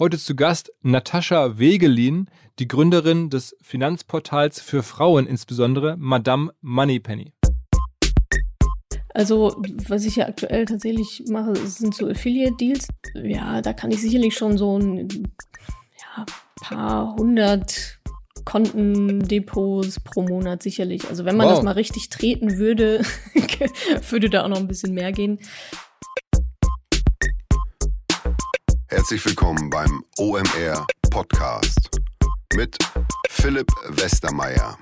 [0.00, 7.32] Heute zu Gast Natascha Wegelin, die Gründerin des Finanzportals für Frauen, insbesondere Madame Moneypenny.
[9.12, 12.86] Also, was ich ja aktuell tatsächlich mache, sind so Affiliate-Deals.
[13.24, 15.08] Ja, da kann ich sicherlich schon so ein
[16.16, 16.26] ja,
[16.60, 17.98] paar hundert
[18.44, 21.08] Kontendepots pro Monat sicherlich.
[21.08, 21.56] Also wenn man wow.
[21.56, 23.02] das mal richtig treten würde,
[24.10, 25.40] würde da auch noch ein bisschen mehr gehen.
[29.08, 31.88] Herzlich willkommen beim OMR Podcast
[32.54, 32.76] mit
[33.30, 34.76] Philipp Westermeier.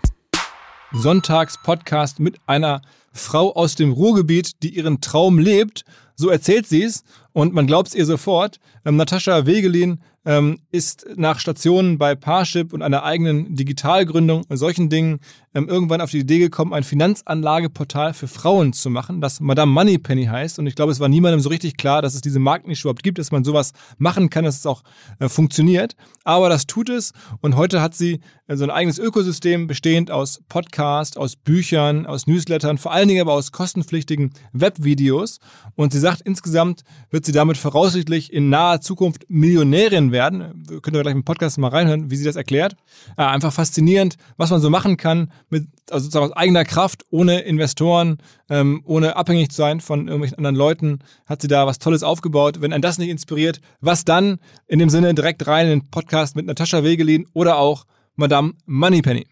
[0.90, 2.82] Sonntags-Podcast mit einer
[3.12, 5.84] Frau aus dem Ruhrgebiet, die ihren Traum lebt.
[6.16, 8.58] So erzählt sie es und man glaubt es ihr sofort.
[8.84, 14.88] Ähm, Natascha Wegelin ähm, ist nach Stationen bei Parship und einer eigenen Digitalgründung und solchen
[14.88, 15.20] Dingen
[15.54, 20.24] ähm, irgendwann auf die Idee gekommen, ein Finanzanlageportal für Frauen zu machen, das Madame Moneypenny
[20.24, 20.58] heißt.
[20.58, 23.18] Und ich glaube, es war niemandem so richtig klar, dass es diese Marktnische überhaupt gibt,
[23.18, 24.82] dass man sowas machen kann, dass es auch
[25.20, 25.94] äh, funktioniert.
[26.24, 27.12] Aber das tut es.
[27.40, 32.26] Und heute hat sie äh, so ein eigenes Ökosystem bestehend aus Podcasts, aus Büchern, aus
[32.26, 35.38] Newslettern, vor allen Dingen aber aus kostenpflichtigen Webvideos.
[35.76, 40.64] Und sie sagt, insgesamt wird sie damit voraussichtlich in naher Zukunft Millionärin werden werden.
[40.82, 42.74] Könnt ihr gleich im Podcast mal reinhören, wie sie das erklärt.
[43.16, 47.40] Äh, einfach faszinierend, was man so machen kann, mit also sozusagen aus eigener Kraft, ohne
[47.40, 48.18] Investoren,
[48.50, 52.60] ähm, ohne abhängig zu sein von irgendwelchen anderen Leuten, hat sie da was Tolles aufgebaut.
[52.60, 54.38] Wenn ein das nicht inspiriert, was dann?
[54.66, 57.84] In dem Sinne direkt rein in den Podcast mit Natascha Wegelin oder auch
[58.16, 59.26] Madame Moneypenny.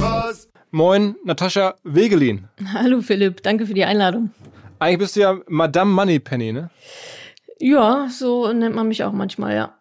[0.00, 0.48] Was?
[0.70, 2.48] Moin, Natascha Wegelin.
[2.72, 4.30] Hallo Philipp, danke für die Einladung.
[4.82, 6.70] Eigentlich bist du ja Madame Moneypenny, ne?
[7.60, 9.78] Ja, so nennt man mich auch manchmal, ja.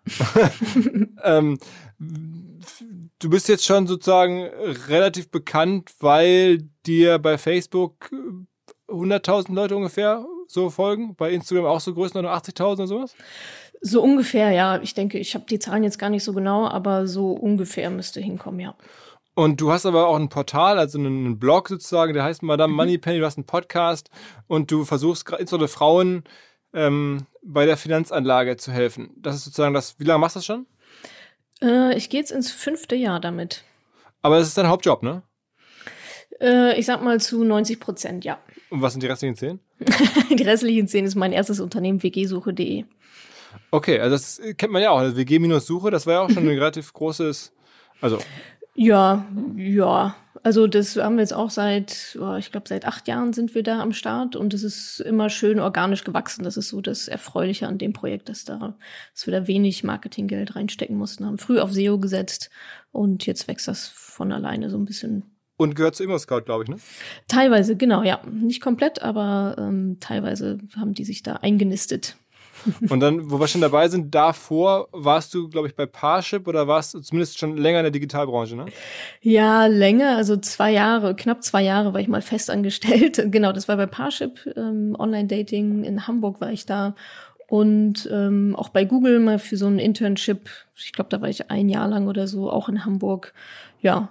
[1.24, 1.58] ähm,
[1.98, 4.44] du bist jetzt schon sozusagen
[4.88, 8.12] relativ bekannt, weil dir bei Facebook
[8.88, 13.16] 100.000 Leute ungefähr so folgen, bei Instagram auch so Größenordnung 80.000 oder sowas?
[13.82, 14.80] So ungefähr, ja.
[14.84, 18.22] Ich denke, ich habe die Zahlen jetzt gar nicht so genau, aber so ungefähr müsste
[18.22, 18.76] hinkommen, ja.
[19.34, 22.78] Und du hast aber auch ein Portal, also einen Blog sozusagen, der heißt Madame mhm.
[22.78, 24.10] Moneypenny, du hast einen Podcast
[24.48, 26.24] und du versuchst insbesondere Frauen
[26.74, 29.12] ähm, bei der Finanzanlage zu helfen.
[29.18, 30.00] Das ist sozusagen das.
[30.00, 30.66] Wie lange machst du das schon?
[31.62, 33.64] Äh, ich gehe jetzt ins fünfte Jahr damit.
[34.22, 35.24] Aber das ist dein Hauptjob, ne?
[36.40, 38.40] Äh, ich sag mal zu 90 Prozent, ja.
[38.70, 39.60] Und was sind die restlichen zehn?
[40.38, 42.86] die restlichen zehn ist mein erstes Unternehmen, wgsuche.de.
[43.70, 45.00] Okay, also das kennt man ja auch.
[45.00, 47.54] Also WG-Suche, das war ja auch schon ein relativ großes,
[48.00, 48.20] also.
[48.76, 50.16] Ja, ja.
[50.44, 53.62] Also das haben wir jetzt auch seit, oh, ich glaube, seit acht Jahren sind wir
[53.62, 56.44] da am Start und es ist immer schön organisch gewachsen.
[56.44, 58.76] Das ist so das Erfreuliche an dem Projekt, dass da,
[59.14, 62.50] dass wir da wenig Marketinggeld reinstecken mussten, haben früh auf SEO gesetzt
[62.92, 65.24] und jetzt wächst das von alleine so ein bisschen.
[65.58, 66.78] Und gehört zu ImmoScout, glaube ich, ne?
[67.28, 68.20] Teilweise, genau, ja.
[68.26, 72.16] Nicht komplett, aber ähm, teilweise haben die sich da eingenistet.
[72.90, 76.68] Und dann, wo wir schon dabei sind, davor warst du, glaube ich, bei Parship oder
[76.68, 78.66] warst du zumindest schon länger in der Digitalbranche, ne?
[79.22, 83.22] Ja, länger, also zwei Jahre, knapp zwei Jahre war ich mal festangestellt.
[83.32, 86.96] Genau, das war bei Parship, ähm, Online-Dating in Hamburg war ich da.
[87.48, 91.50] Und ähm, auch bei Google mal für so ein Internship, ich glaube, da war ich
[91.50, 93.34] ein Jahr lang oder so, auch in Hamburg.
[93.82, 94.10] Ja,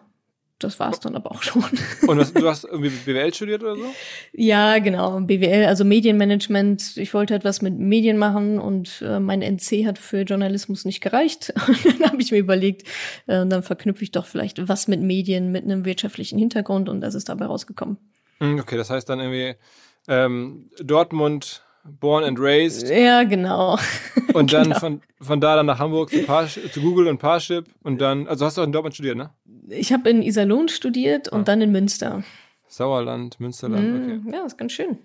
[0.62, 1.65] das war es dann aber auch schon.
[2.06, 3.84] Und was, du hast irgendwie BWL studiert oder so?
[4.32, 6.97] Ja, genau, BWL, also Medienmanagement.
[6.97, 11.53] Ich wollte etwas mit Medien machen und äh, mein NC hat für Journalismus nicht gereicht.
[11.66, 12.82] Und dann habe ich mir überlegt,
[13.26, 17.15] äh, dann verknüpfe ich doch vielleicht was mit Medien mit einem wirtschaftlichen Hintergrund und das
[17.15, 17.98] ist dabei rausgekommen.
[18.38, 19.56] Hm, okay, das heißt dann irgendwie
[20.09, 22.89] ähm, Dortmund, Born and Raised.
[22.89, 23.79] Ja, genau.
[24.35, 24.79] Und dann genau.
[24.79, 28.47] von, von da dann nach Hamburg zu, Parship, zu Google und Parship und dann, also
[28.47, 29.31] hast du auch in Dortmund studiert, ne?
[29.69, 31.45] Ich habe in Iserlohn studiert und ah.
[31.45, 32.23] dann in Münster.
[32.69, 34.37] Sauerland, Münsterland, mm, okay.
[34.37, 34.99] Ja, ist ganz schön.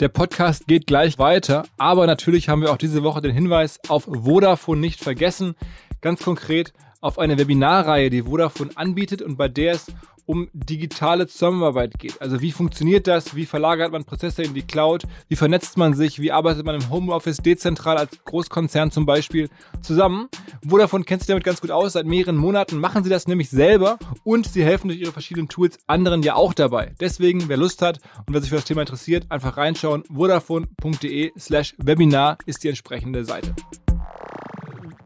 [0.00, 4.04] Der Podcast geht gleich weiter, aber natürlich haben wir auch diese Woche den Hinweis auf
[4.04, 5.54] Vodafone nicht vergessen.
[6.00, 9.86] Ganz konkret auf eine Webinarreihe, die Vodafone anbietet und bei der es
[10.28, 12.20] um digitale Zusammenarbeit geht.
[12.20, 13.34] Also wie funktioniert das?
[13.34, 15.04] Wie verlagert man Prozesse in die Cloud?
[15.28, 16.20] Wie vernetzt man sich?
[16.20, 19.48] Wie arbeitet man im Homeoffice dezentral als Großkonzern zum Beispiel
[19.80, 20.28] zusammen?
[20.68, 21.94] Vodafone kennt sich damit ganz gut aus.
[21.94, 25.78] Seit mehreren Monaten machen sie das nämlich selber und sie helfen durch ihre verschiedenen Tools
[25.86, 26.94] anderen ja auch dabei.
[27.00, 30.04] Deswegen, wer Lust hat und wer sich für das Thema interessiert, einfach reinschauen.
[30.14, 33.54] Vodafone.de slash Webinar ist die entsprechende Seite.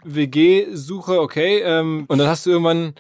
[0.05, 1.61] WG-Suche, okay.
[1.61, 2.94] Ähm, und dann hast du irgendwann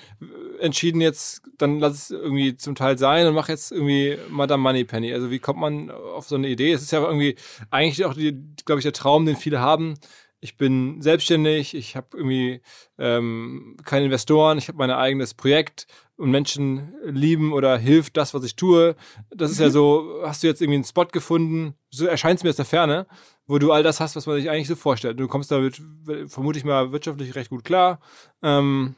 [0.62, 5.12] entschieden, jetzt, dann lass es irgendwie zum Teil sein und mach jetzt irgendwie Madame Moneypenny.
[5.12, 6.72] Also wie kommt man auf so eine Idee?
[6.72, 7.36] Es ist ja irgendwie
[7.70, 9.94] eigentlich auch, glaube ich, der Traum, den viele haben,
[10.42, 12.62] ich bin selbstständig, ich habe irgendwie
[12.98, 15.86] ähm, keine Investoren, ich habe mein eigenes Projekt
[16.16, 18.96] und Menschen lieben oder hilft das, was ich tue.
[19.30, 19.72] Das ist ja mhm.
[19.72, 23.06] so, hast du jetzt irgendwie einen Spot gefunden, so erscheint es mir aus der Ferne,
[23.46, 25.18] wo du all das hast, was man sich eigentlich so vorstellt.
[25.20, 25.80] Du kommst damit,
[26.26, 28.00] vermute ich mal, wirtschaftlich recht gut klar.
[28.42, 28.96] Ähm,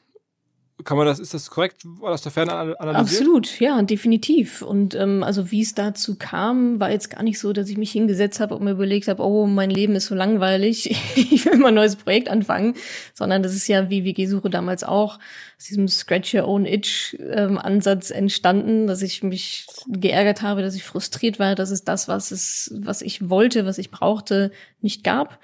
[0.82, 3.20] kann man das, ist das korrekt aus der Ferne analysiert?
[3.20, 4.60] Absolut, ja, definitiv.
[4.60, 7.92] Und ähm, also wie es dazu kam, war jetzt gar nicht so, dass ich mich
[7.92, 11.68] hingesetzt habe und mir überlegt habe, oh, mein Leben ist so langweilig, ich will mal
[11.68, 12.74] ein neues Projekt anfangen,
[13.12, 15.20] sondern das ist ja wie WG-Suche damals auch
[15.56, 20.82] aus diesem Scratch Your Own Itch ähm, entstanden, dass ich mich geärgert habe, dass ich
[20.82, 24.50] frustriert war, dass es das, was es, was ich wollte, was ich brauchte,
[24.80, 25.38] nicht gab.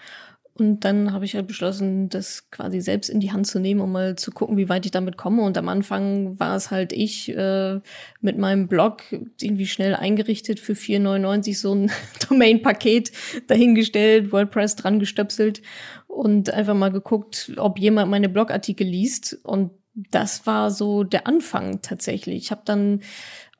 [0.61, 3.93] Und dann habe ich halt beschlossen, das quasi selbst in die Hand zu nehmen, um
[3.93, 5.41] mal zu gucken, wie weit ich damit komme.
[5.41, 7.81] Und am Anfang war es halt ich äh,
[8.21, 9.03] mit meinem Blog
[9.41, 11.91] irgendwie schnell eingerichtet für 4,99 so ein
[12.29, 13.11] Domain-Paket
[13.47, 15.63] dahingestellt, WordPress dran gestöpselt
[16.07, 19.41] und einfach mal geguckt, ob jemand meine Blogartikel liest.
[19.43, 22.37] Und das war so der Anfang tatsächlich.
[22.37, 23.01] Ich habe dann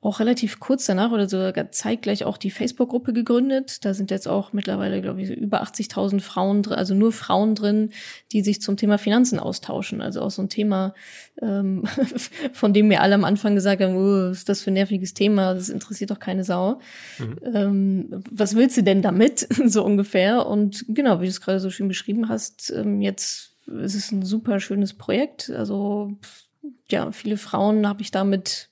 [0.03, 3.85] auch relativ kurz danach oder sogar zeitgleich auch die Facebook-Gruppe gegründet.
[3.85, 7.91] Da sind jetzt auch mittlerweile, glaube ich, über 80.000 Frauen drin, also nur Frauen drin,
[8.33, 10.01] die sich zum Thema Finanzen austauschen.
[10.01, 10.95] Also auch so ein Thema,
[11.43, 11.85] ähm,
[12.55, 15.53] von dem mir alle am Anfang gesagt haben, oh, ist das für ein nerviges Thema,
[15.53, 16.81] das interessiert doch keine Sau.
[17.19, 17.39] Mhm.
[17.53, 19.47] Ähm, was willst du denn damit?
[19.67, 20.47] so ungefähr.
[20.47, 24.23] Und genau, wie du es gerade so schön beschrieben hast, ähm, jetzt ist es ein
[24.23, 25.51] super schönes Projekt.
[25.51, 26.17] Also
[26.91, 28.70] ja, viele Frauen habe ich damit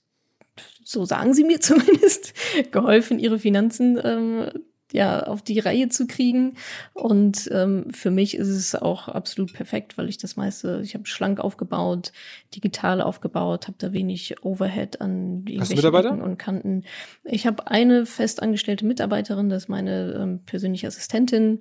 [0.84, 2.34] so sagen sie mir zumindest,
[2.70, 4.50] geholfen, ihre Finanzen ähm,
[4.93, 6.55] ja auf die Reihe zu kriegen.
[6.94, 11.06] Und ähm, für mich ist es auch absolut perfekt, weil ich das meiste, ich habe
[11.06, 12.12] schlank aufgebaut,
[12.55, 16.84] digital aufgebaut, habe da wenig Overhead an irgendwelchen und Kanten.
[17.25, 21.60] Ich habe eine festangestellte Mitarbeiterin, das ist meine ähm, persönliche Assistentin,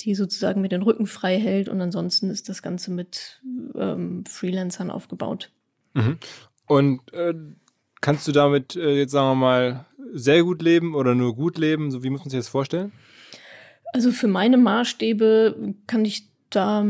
[0.00, 1.68] die sozusagen mir den Rücken frei hält.
[1.68, 3.42] Und ansonsten ist das Ganze mit
[3.74, 5.50] ähm, Freelancern aufgebaut.
[5.94, 6.18] Mhm.
[6.66, 7.34] Und äh,
[8.00, 11.90] Kannst du damit äh, jetzt sagen wir mal sehr gut leben oder nur gut leben?
[11.90, 12.92] So wie muss man sich das vorstellen?
[13.92, 16.86] Also für meine Maßstäbe kann ich da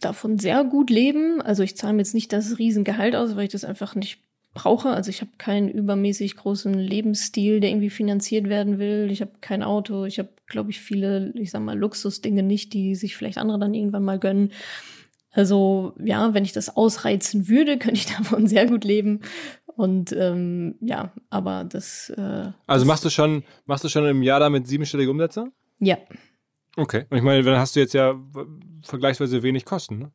[0.00, 1.40] davon sehr gut leben.
[1.40, 4.20] Also ich zahle mir jetzt nicht das Riesengehalt aus, weil ich das einfach nicht
[4.54, 4.90] brauche.
[4.90, 9.08] Also ich habe keinen übermäßig großen Lebensstil, der irgendwie finanziert werden will.
[9.10, 10.04] Ich habe kein Auto.
[10.04, 13.74] Ich habe, glaube ich, viele, ich sag mal, Luxusdinge nicht, die sich vielleicht andere dann
[13.74, 14.52] irgendwann mal gönnen.
[15.32, 19.20] Also ja, wenn ich das ausreizen würde, könnte ich davon sehr gut leben.
[19.78, 22.10] Und ähm, ja, aber das.
[22.10, 25.52] Äh, also machst du schon, machst du schon im Jahr damit siebenstellige Umsätze?
[25.78, 25.98] Ja.
[26.76, 27.04] Okay.
[27.10, 28.20] Und ich meine, dann hast du jetzt ja
[28.82, 30.10] vergleichsweise wenig Kosten, ne?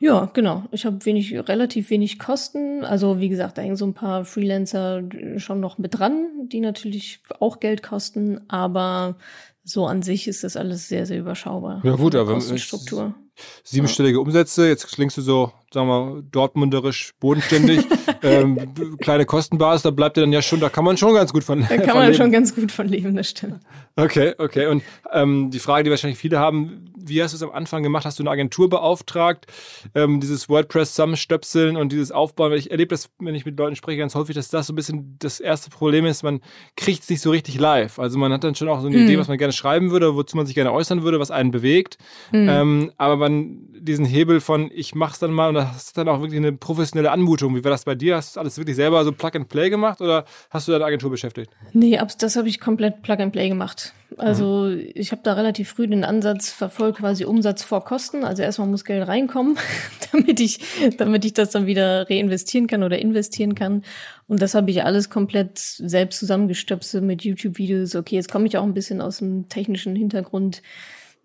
[0.00, 0.64] Ja, genau.
[0.72, 2.84] Ich habe wenig, relativ wenig Kosten.
[2.84, 5.02] Also wie gesagt, da hängen so ein paar Freelancer
[5.36, 9.18] schon noch mit dran, die natürlich auch Geld kosten, aber
[9.62, 11.80] so an sich ist das alles sehr, sehr überschaubar.
[11.84, 13.14] Ja gut, aber Kostenstruktur.
[13.62, 17.84] Siebenstellige Umsätze, jetzt klingst du so, sagen wir, dortmunderisch bodenständig.
[18.22, 21.44] ähm, kleine Kostenbasis, da bleibt ja dann ja schon, da kann man schon ganz gut
[21.44, 21.68] von leben.
[21.68, 22.16] Da kann man leben.
[22.16, 23.60] schon ganz gut von leben, das stimmt.
[23.96, 24.66] Okay, okay.
[24.66, 24.82] Und
[25.12, 28.04] ähm, die Frage, die wahrscheinlich viele haben, wie hast du es am Anfang gemacht?
[28.04, 29.46] Hast du eine Agentur beauftragt,
[29.94, 32.50] ähm, dieses WordPress zusammenstöpseln und dieses Aufbauen?
[32.50, 34.76] Weil ich erlebe das, wenn ich mit Leuten spreche, ganz häufig, dass das so ein
[34.76, 36.40] bisschen das erste Problem ist, man
[36.76, 37.98] kriegt es nicht so richtig live.
[37.98, 39.04] Also man hat dann schon auch so eine mhm.
[39.04, 41.98] Idee, was man gerne schreiben würde, wozu man sich gerne äußern würde, was einen bewegt.
[42.32, 42.48] Mhm.
[42.48, 46.20] Ähm, aber man diesen Hebel von, ich mach's dann mal und das ist dann auch
[46.20, 47.54] wirklich eine professionelle Anmutung.
[47.54, 48.16] Wie war das bei dir?
[48.16, 51.10] Hast du alles wirklich selber so Plug and Play gemacht oder hast du deine Agentur
[51.10, 51.50] beschäftigt?
[51.72, 53.92] Nee, das habe ich komplett Plug and Play gemacht.
[54.16, 54.86] Also mhm.
[54.94, 58.24] ich habe da relativ früh den Ansatz verfolgt, quasi Umsatz vor Kosten.
[58.24, 59.56] Also erstmal muss Geld reinkommen,
[60.12, 60.60] damit ich,
[60.96, 63.82] damit ich das dann wieder reinvestieren kann oder investieren kann.
[64.28, 67.96] Und das habe ich alles komplett selbst zusammengestöpselt mit YouTube-Videos.
[67.96, 70.62] Okay, jetzt komme ich auch ein bisschen aus dem technischen Hintergrund.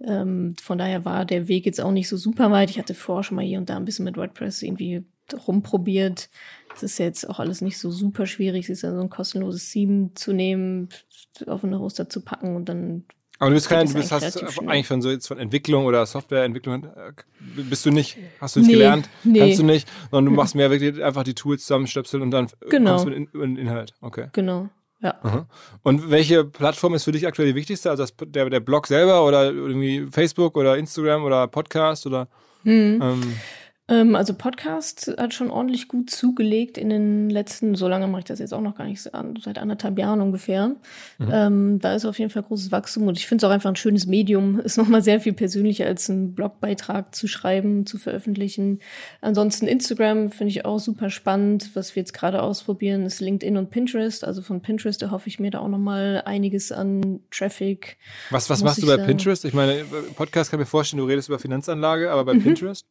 [0.06, 2.70] Ähm, von daher war der Weg jetzt auch nicht so super weit.
[2.70, 5.04] Ich hatte vorher schon mal hier und da ein bisschen mit WordPress irgendwie
[5.48, 6.30] rumprobiert.
[6.70, 8.66] Das ist jetzt auch alles nicht so super schwierig.
[8.66, 10.90] Es ist ja so ein kostenloses Theme zu nehmen,
[11.48, 13.06] auf einen Hoster zu packen und dann.
[13.40, 16.84] Aber du bist kein, du bist hast eigentlich von so jetzt von Entwicklung oder Softwareentwicklung
[16.84, 19.40] äh, bist du nicht, hast du nicht nee, gelernt, nee.
[19.40, 22.98] kannst du nicht, sondern du machst mehr wirklich einfach die Tools zusammenstöpseln und dann genau.
[22.98, 23.94] kommst du mit in, in Inhalt.
[24.02, 24.28] Okay.
[24.34, 24.70] Genau.
[25.02, 25.16] Ja.
[25.24, 25.48] Aha.
[25.84, 27.90] Und welche Plattform ist für dich aktuell die wichtigste?
[27.90, 32.28] Also das, der, der Blog selber oder irgendwie Facebook oder Instagram oder Podcast oder?
[32.64, 33.00] Hm.
[33.02, 33.36] Ähm, Ähm,
[34.16, 38.40] also Podcast hat schon ordentlich gut zugelegt in den letzten, so lange mache ich das
[38.40, 40.76] jetzt auch noch gar nicht, seit anderthalb Jahren ungefähr.
[41.18, 41.30] Mhm.
[41.32, 43.76] Ähm, da ist auf jeden Fall großes Wachstum und ich finde es auch einfach ein
[43.76, 44.60] schönes Medium.
[44.70, 48.80] Ist nochmal sehr viel persönlicher als einen Blogbeitrag zu schreiben, zu veröffentlichen.
[49.22, 51.72] Ansonsten Instagram finde ich auch super spannend.
[51.74, 54.24] Was wir jetzt gerade ausprobieren, ist LinkedIn und Pinterest.
[54.24, 57.98] Also von Pinterest erhoffe ich mir da auch nochmal einiges an Traffic.
[58.30, 59.08] Was, was machst du bei sagen.
[59.08, 59.46] Pinterest?
[59.46, 59.84] Ich meine,
[60.16, 62.44] Podcast kann mir vorstellen, du redest über Finanzanlage, aber bei mhm.
[62.44, 62.86] Pinterest?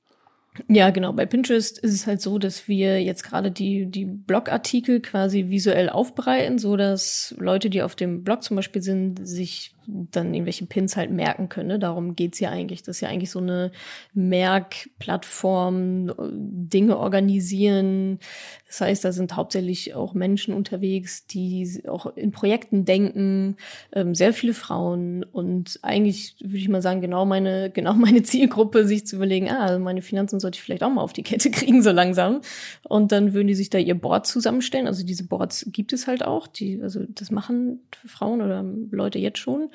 [0.67, 1.12] Ja, genau.
[1.12, 5.88] Bei Pinterest ist es halt so, dass wir jetzt gerade die, die Blogartikel quasi visuell
[5.88, 10.97] aufbereiten, so dass Leute, die auf dem Blog zum Beispiel sind, sich dann irgendwelche Pins
[10.97, 11.68] halt merken können.
[11.68, 11.78] Ne?
[11.78, 12.83] Darum geht's ja eigentlich.
[12.83, 13.73] Das ist ja eigentlich so eine
[14.12, 18.18] Merkplattform, Dinge organisieren.
[18.66, 23.57] Das heißt, da sind hauptsächlich auch Menschen unterwegs, die auch in Projekten denken,
[23.92, 28.87] ähm, sehr viele Frauen und eigentlich würde ich mal sagen, genau meine, genau meine Zielgruppe,
[28.87, 31.50] sich zu überlegen, ah, also meine Finanzen sollte ich vielleicht auch mal auf die Kette
[31.50, 32.42] kriegen, so langsam.
[32.83, 34.87] Und dann würden die sich da ihr Board zusammenstellen.
[34.87, 36.47] Also diese Boards gibt es halt auch.
[36.47, 39.71] Die, also das machen Frauen oder Leute jetzt schon.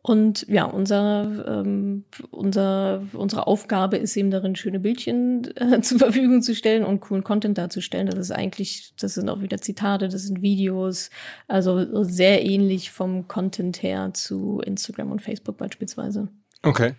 [0.00, 6.40] Und ja, unser, ähm, unser, unsere Aufgabe ist eben darin, schöne Bildchen äh, zur Verfügung
[6.40, 8.06] zu stellen und coolen Content darzustellen.
[8.06, 11.10] Das ist eigentlich, das sind auch wieder Zitate, das sind Videos,
[11.46, 16.28] also sehr ähnlich vom Content her zu Instagram und Facebook beispielsweise.
[16.62, 16.94] Okay.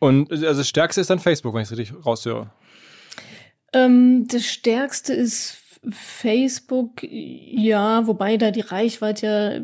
[0.00, 2.50] Und also das Stärkste ist dann Facebook, wenn ich es richtig raushöre.
[3.72, 9.60] Ähm, das Stärkste ist Facebook, ja, wobei da die Reichweite ja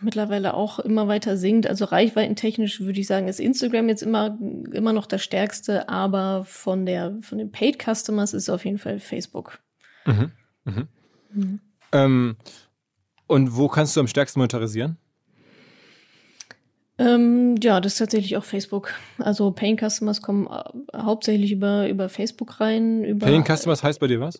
[0.00, 1.66] mittlerweile auch immer weiter sinkt.
[1.66, 4.38] Also reichweitentechnisch würde ich sagen, ist Instagram jetzt immer,
[4.72, 8.98] immer noch das stärkste, aber von der, von den Paid Customers ist auf jeden Fall
[8.98, 9.60] Facebook.
[10.06, 10.32] Mhm.
[10.64, 10.88] Mhm.
[11.32, 11.60] Mhm.
[11.92, 12.36] Ähm,
[13.26, 14.96] und wo kannst du am stärksten monetarisieren?
[16.98, 18.92] Ähm, ja, das ist tatsächlich auch Facebook.
[19.18, 23.04] Also Paying Customers kommen äh, hauptsächlich über, über Facebook rein.
[23.04, 24.38] Über, Paying Customers heißt bei dir was?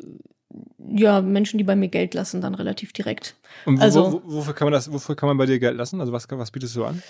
[0.94, 3.34] Ja, Menschen, die bei mir Geld lassen, dann relativ direkt.
[3.64, 6.00] Und wo, also, wo, wofür kann man das, wofür kann man bei dir Geld lassen?
[6.00, 7.02] Also was, was bietest du an?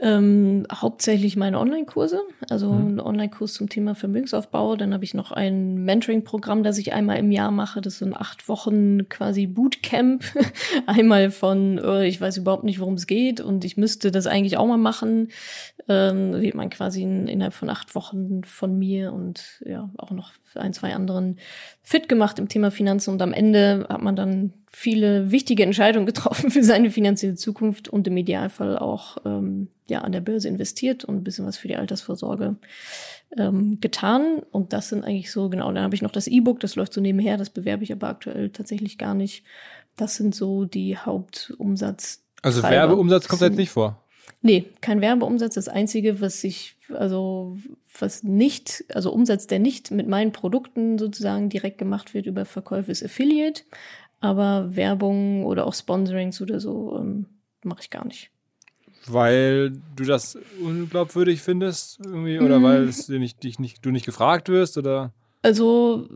[0.00, 2.94] Ähm, hauptsächlich meine Online-Kurse, also mhm.
[2.96, 4.74] ein Online-Kurs zum Thema Vermögensaufbau.
[4.74, 7.80] Dann habe ich noch ein Mentoring-Programm, das ich einmal im Jahr mache.
[7.80, 10.24] Das ein acht Wochen quasi Bootcamp.
[10.86, 14.56] einmal von, äh, ich weiß überhaupt nicht, worum es geht und ich müsste das eigentlich
[14.56, 15.28] auch mal machen.
[15.86, 20.32] Ähm, wird man quasi in, innerhalb von acht Wochen von mir und ja auch noch
[20.54, 21.38] ein, zwei anderen
[21.82, 26.50] fit gemacht im Thema Finanzen und am Ende hat man dann viele wichtige Entscheidungen getroffen
[26.50, 31.16] für seine finanzielle Zukunft und im Idealfall auch ähm, ja an der Börse investiert und
[31.16, 32.56] ein bisschen was für die Altersvorsorge
[33.36, 34.42] ähm, getan.
[34.50, 37.00] Und das sind eigentlich so, genau, dann habe ich noch das E-Book, das läuft so
[37.00, 39.44] nebenher, das bewerbe ich aber aktuell tatsächlich gar nicht.
[39.96, 42.22] Das sind so die Hauptumsatz.
[42.42, 44.03] Also Werbeumsatz kommt jetzt nicht vor.
[44.44, 45.54] Nee, kein Werbeumsatz.
[45.54, 47.56] Das Einzige, was ich, also
[47.98, 52.92] was nicht, also Umsatz, der nicht mit meinen Produkten sozusagen direkt gemacht wird über Verkäufe,
[52.92, 53.62] ist Affiliate.
[54.20, 57.24] Aber Werbung oder auch Sponsorings oder so ähm,
[57.62, 58.28] mache ich gar nicht.
[59.06, 62.64] Weil du das unglaubwürdig findest irgendwie oder mhm.
[62.64, 65.14] weil es dir nicht, dich nicht, du nicht gefragt wirst oder?
[65.40, 66.06] Also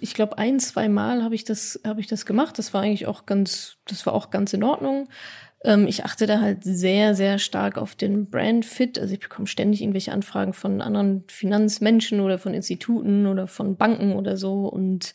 [0.00, 2.58] ich glaube ein, zwei Mal habe ich das habe ich das gemacht.
[2.58, 5.08] Das war eigentlich auch ganz, das war auch ganz in Ordnung.
[5.64, 8.98] Ähm, ich achte da halt sehr, sehr stark auf den Brand-Fit.
[8.98, 14.14] Also ich bekomme ständig irgendwelche Anfragen von anderen Finanzmenschen oder von Instituten oder von Banken
[14.14, 14.66] oder so.
[14.68, 15.14] Und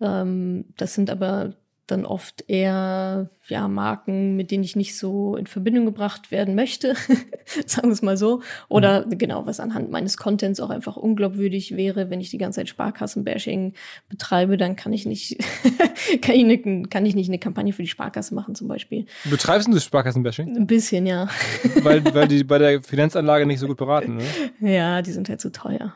[0.00, 1.54] ähm, das sind aber
[1.92, 6.94] dann oft eher ja Marken, mit denen ich nicht so in Verbindung gebracht werden möchte,
[7.66, 8.42] sagen wir es mal so.
[8.68, 9.18] Oder mhm.
[9.18, 13.74] genau, was anhand meines Contents auch einfach unglaubwürdig wäre, wenn ich die ganze Zeit Sparkassen-Bashing
[14.08, 15.38] betreibe, dann kann ich nicht,
[16.22, 19.06] kann, ich ne, kann ich nicht eine Kampagne für die Sparkasse machen zum Beispiel.
[19.28, 20.56] Betreibst du Sparkassen-Bashing?
[20.56, 21.28] Ein bisschen, ja.
[21.82, 24.72] weil, weil die bei der Finanzanlage nicht so gut beraten, ne?
[24.72, 25.94] Ja, die sind halt zu teuer.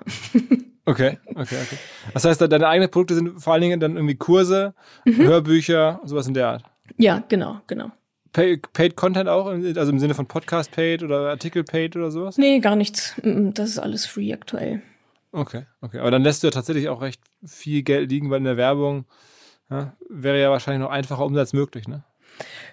[0.86, 1.78] Okay, okay, okay.
[2.14, 4.72] Das heißt, deine eigenen Produkte sind vor allen Dingen dann irgendwie Kurse,
[5.04, 5.16] mhm.
[5.16, 6.64] Hörbücher, sowas in der Art.
[6.96, 7.90] Ja, genau, genau.
[8.32, 12.38] Pay, paid Content auch, also im Sinne von Podcast Paid oder Artikel Paid oder sowas?
[12.38, 13.14] Nee, gar nichts.
[13.22, 14.82] Das ist alles free aktuell.
[15.32, 15.98] Okay, okay.
[15.98, 19.06] Aber dann lässt du ja tatsächlich auch recht viel Geld liegen, weil in der Werbung
[19.70, 22.04] ja, wäre ja wahrscheinlich noch einfacher Umsatz möglich, ne?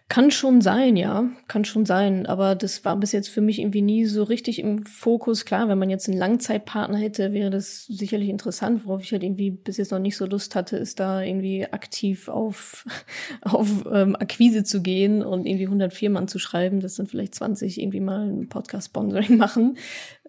[0.09, 2.25] Kann schon sein, ja, kann schon sein.
[2.25, 5.45] Aber das war bis jetzt für mich irgendwie nie so richtig im Fokus.
[5.45, 8.85] Klar, wenn man jetzt einen Langzeitpartner hätte, wäre das sicherlich interessant.
[8.85, 12.27] Worauf ich halt irgendwie bis jetzt noch nicht so Lust hatte, ist da irgendwie aktiv
[12.27, 12.85] auf,
[13.41, 17.81] auf ähm, Akquise zu gehen und irgendwie 100 Firmen zu schreiben, dass dann vielleicht 20
[17.81, 19.77] irgendwie mal ein Podcast-Sponsoring machen.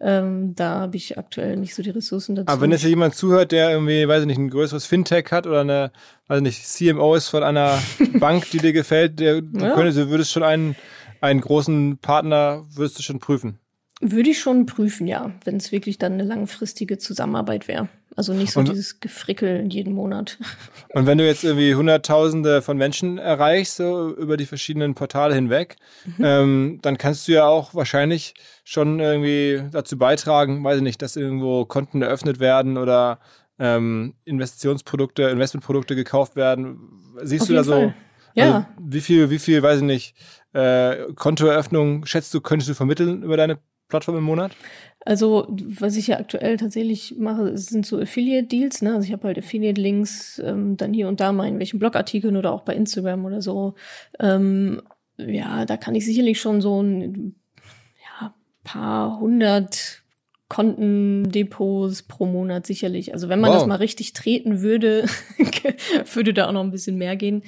[0.01, 2.49] Ähm, da habe ich aktuell nicht so die Ressourcen dazu.
[2.49, 5.61] Aber wenn jetzt jemand zuhört, der irgendwie, weiß ich nicht, ein größeres Fintech hat oder
[5.61, 5.93] eine,
[6.29, 7.83] ich nicht, CMO ist von einer
[8.15, 9.75] Bank, die dir gefällt, der, ja.
[9.75, 10.77] könntest, du würdest schon einen,
[11.21, 13.59] einen großen Partner, würdest du schon prüfen?
[14.01, 17.89] Würde ich schon prüfen, ja, wenn es wirklich dann eine langfristige Zusammenarbeit wäre.
[18.17, 20.39] Also nicht so und, dieses Gefrickel jeden Monat.
[20.95, 25.77] Und wenn du jetzt irgendwie Hunderttausende von Menschen erreichst, so über die verschiedenen Portale hinweg,
[26.07, 26.25] mhm.
[26.25, 31.17] ähm, dann kannst du ja auch wahrscheinlich schon irgendwie dazu beitragen, weiß ich nicht, dass
[31.17, 33.19] irgendwo Konten eröffnet werden oder
[33.59, 36.79] ähm, Investitionsprodukte, Investmentprodukte gekauft werden.
[37.23, 37.95] Siehst Auf du da so, Fall.
[38.35, 38.55] ja.
[38.55, 40.15] Also wie viel, wie viel, weiß ich nicht,
[40.53, 43.59] äh, Kontoeröffnung schätzt du, könntest du vermitteln über deine
[43.89, 44.53] Plattform im Monat?
[45.07, 48.81] Also, was ich ja aktuell tatsächlich mache, sind so Affiliate-Deals.
[48.83, 48.95] Ne?
[48.95, 52.53] Also ich habe halt Affiliate-Links ähm, dann hier und da mal in welchen Blogartikeln oder
[52.53, 53.75] auch bei Instagram oder so.
[54.19, 54.81] Ähm,
[55.19, 57.35] ja, da kann ich sicherlich schon so ein
[58.21, 58.35] ja,
[58.65, 60.04] paar hundert
[60.49, 63.13] Kontendepots pro Monat sicherlich.
[63.13, 63.59] Also wenn man wow.
[63.59, 65.07] das mal richtig treten würde,
[66.15, 67.43] würde da auch noch ein bisschen mehr gehen.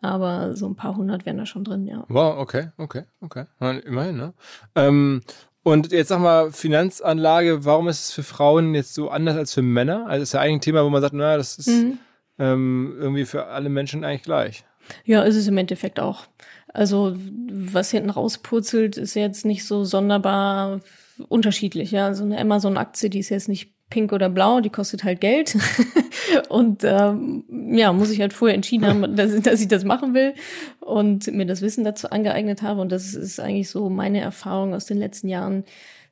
[0.00, 2.04] Aber so ein paar hundert wären da schon drin, ja.
[2.08, 3.44] Wow, okay, okay, okay.
[3.60, 4.34] Immerhin, ne?
[4.74, 5.22] Ähm,
[5.62, 9.62] und jetzt sag mal, Finanzanlage, warum ist es für Frauen jetzt so anders als für
[9.62, 10.06] Männer?
[10.08, 11.98] Also ist ja eigentlich ein Thema, wo man sagt, naja, das ist mhm.
[12.40, 14.64] ähm, irgendwie für alle Menschen eigentlich gleich.
[15.04, 16.24] Ja, ist es im Endeffekt auch.
[16.66, 17.14] Also
[17.52, 20.80] was hinten rauspurzelt, ist jetzt nicht so sonderbar
[21.28, 21.90] unterschiedlich.
[21.90, 25.56] Ja, also eine Amazon-Aktie, die ist jetzt nicht pink oder blau, die kostet halt Geld.
[26.48, 30.34] und ähm, ja, muss ich halt vorher entschieden haben, dass, dass ich das machen will
[30.80, 32.80] und mir das Wissen dazu angeeignet habe.
[32.80, 35.64] Und das ist eigentlich so meine Erfahrung aus den letzten Jahren.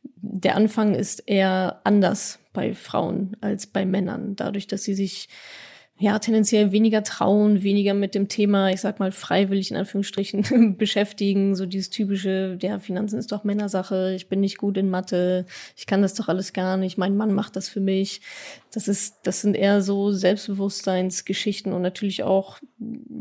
[0.03, 5.29] Der Anfang ist eher anders bei Frauen als bei Männern, dadurch, dass sie sich
[6.03, 11.55] ja, tendenziell weniger trauen, weniger mit dem Thema, ich sag mal, freiwillig in Anführungsstrichen beschäftigen.
[11.55, 15.45] So dieses typische, ja, Finanzen ist doch Männersache, ich bin nicht gut in Mathe,
[15.77, 18.23] ich kann das doch alles gar nicht, mein Mann macht das für mich.
[18.73, 22.61] Das ist, das sind eher so Selbstbewusstseinsgeschichten und natürlich auch,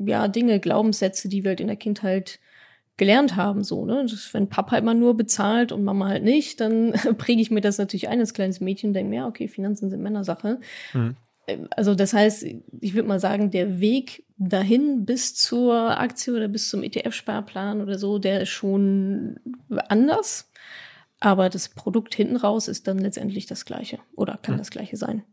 [0.05, 2.39] ja, Dinge, Glaubenssätze, die wir halt in der Kindheit
[2.95, 4.05] gelernt haben, so, ne?
[4.09, 7.77] Das, wenn Papa immer nur bezahlt und Mama halt nicht, dann präge ich mir das
[7.77, 10.61] natürlich ein als kleines Mädchen denke mir, ja, okay, Finanzen sind Männersache.
[10.93, 11.17] Mhm
[11.71, 12.45] also das heißt,
[12.81, 17.97] ich würde mal sagen, der Weg dahin bis zur Aktie oder bis zum ETF-Sparplan oder
[17.97, 19.39] so, der ist schon
[19.89, 20.49] anders.
[21.19, 24.59] Aber das Produkt hinten raus ist dann letztendlich das gleiche oder kann mhm.
[24.59, 25.23] das gleiche sein.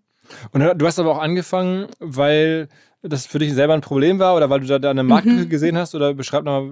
[0.51, 2.69] Und du hast aber auch angefangen, weil
[3.03, 5.49] das für dich selber ein Problem war oder weil du da, eine Marke mhm.
[5.49, 6.69] gesehen hast oder beschreib mal,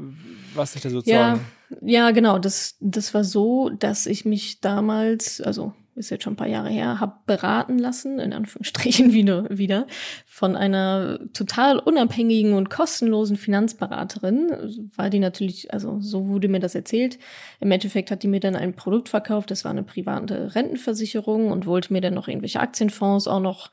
[0.54, 1.36] was dich da sozusagen.
[1.36, 1.40] Ja,
[1.80, 2.38] ja, genau.
[2.38, 6.70] Das, das war so, dass ich mich damals, also ist jetzt schon ein paar Jahre
[6.70, 9.86] her, habe beraten lassen, in Anführungsstrichen wieder, wieder,
[10.26, 16.74] von einer total unabhängigen und kostenlosen Finanzberaterin, weil die natürlich, also so wurde mir das
[16.74, 17.18] erzählt.
[17.60, 21.66] Im Endeffekt hat die mir dann ein Produkt verkauft, das war eine private Rentenversicherung und
[21.66, 23.70] wollte mir dann noch irgendwelche Aktienfonds auch noch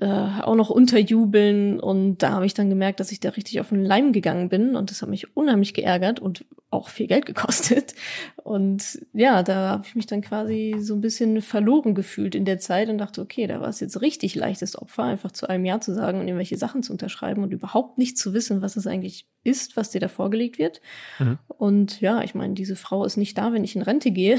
[0.00, 1.78] äh, auch noch unterjubeln.
[1.80, 4.76] Und da habe ich dann gemerkt, dass ich da richtig auf den Leim gegangen bin.
[4.76, 7.94] Und das hat mich unheimlich geärgert und auch viel Geld gekostet.
[8.42, 12.58] Und ja, da habe ich mich dann quasi so ein bisschen verloren gefühlt in der
[12.58, 15.80] Zeit und dachte, okay, da war es jetzt richtig leichtes Opfer, einfach zu einem Ja
[15.80, 19.26] zu sagen und irgendwelche Sachen zu unterschreiben und überhaupt nicht zu wissen, was es eigentlich
[19.44, 20.80] ist, was dir da vorgelegt wird.
[21.18, 21.38] Mhm.
[21.48, 24.38] Und ja, ich meine, diese Frau ist nicht da, wenn ich in Rente gehe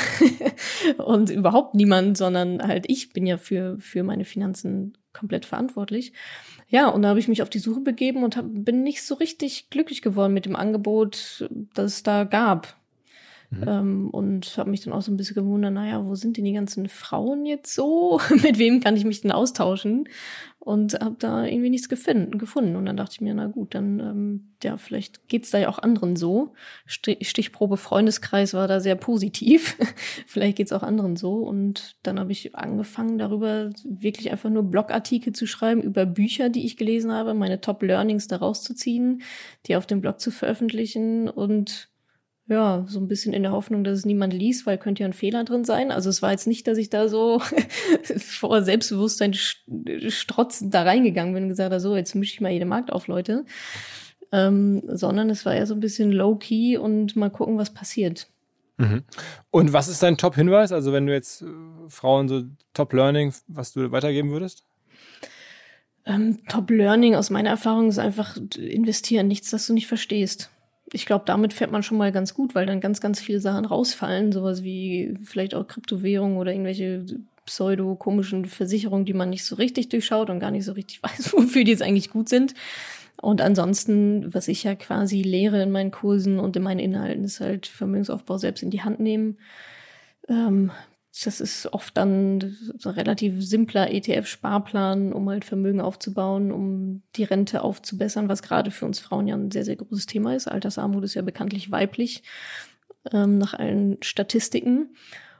[0.97, 6.11] und überhaupt niemand, sondern halt ich bin ja für, für meine Finanzen komplett verantwortlich.
[6.67, 9.15] Ja, und da habe ich mich auf die Suche begeben und hab, bin nicht so
[9.15, 12.75] richtig glücklich geworden mit dem Angebot, das es da gab.
[13.51, 13.63] Mhm.
[13.67, 16.53] Ähm, und habe mich dann auch so ein bisschen gewundert, naja, wo sind denn die
[16.53, 18.19] ganzen Frauen jetzt so?
[18.41, 20.09] Mit wem kann ich mich denn austauschen?
[20.65, 22.75] Und habe da irgendwie nichts gefunden, gefunden.
[22.75, 25.77] Und dann dachte ich mir, na gut, dann, ähm, ja, vielleicht geht's da ja auch
[25.77, 26.55] anderen so.
[26.87, 29.77] Stichprobe Freundeskreis war da sehr positiv.
[30.25, 31.35] vielleicht geht's auch anderen so.
[31.35, 36.65] Und dann habe ich angefangen, darüber wirklich einfach nur Blogartikel zu schreiben, über Bücher, die
[36.65, 39.21] ich gelesen habe, meine Top-Learnings daraus zu ziehen,
[39.67, 41.89] die auf dem Blog zu veröffentlichen und
[42.47, 45.13] ja, so ein bisschen in der Hoffnung, dass es niemand liest, weil könnte ja ein
[45.13, 45.91] Fehler drin sein.
[45.91, 47.41] Also es war jetzt nicht, dass ich da so
[48.17, 52.65] vor Selbstbewusstsein strotzend da reingegangen bin und gesagt habe, so, jetzt mische ich mal jede
[52.65, 53.45] Markt auf, Leute.
[54.31, 58.27] Ähm, sondern es war ja so ein bisschen low-key und mal gucken, was passiert.
[58.77, 59.03] Mhm.
[59.49, 60.71] Und was ist dein Top-Hinweis?
[60.71, 61.45] Also wenn du jetzt äh,
[61.87, 64.65] Frauen so Top-Learning, was du weitergeben würdest?
[66.05, 70.51] Ähm, Top-Learning aus meiner Erfahrung ist einfach investieren, nichts, das du nicht verstehst
[70.95, 73.65] ich glaube, damit fährt man schon mal ganz gut, weil dann ganz, ganz viele Sachen
[73.65, 77.05] rausfallen, sowas wie vielleicht auch Kryptowährungen oder irgendwelche
[77.45, 81.63] pseudo-komischen Versicherungen, die man nicht so richtig durchschaut und gar nicht so richtig weiß, wofür
[81.63, 82.53] die jetzt eigentlich gut sind.
[83.21, 87.39] Und ansonsten, was ich ja quasi lehre in meinen Kursen und in meinen Inhalten, ist
[87.39, 89.37] halt Vermögensaufbau selbst in die Hand nehmen.
[90.27, 90.71] Ähm,
[91.23, 97.63] das ist oft dann ein relativ simpler ETF-Sparplan, um halt Vermögen aufzubauen, um die Rente
[97.63, 100.47] aufzubessern, was gerade für uns Frauen ja ein sehr, sehr großes Thema ist.
[100.47, 102.23] Altersarmut ist ja bekanntlich weiblich,
[103.13, 104.95] ähm, nach allen Statistiken.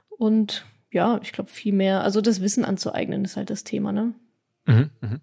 [0.08, 4.14] Und ja, ich glaube viel mehr, also das Wissen anzueignen ist halt das Thema, ne?
[4.66, 5.20] Mhm, mhm.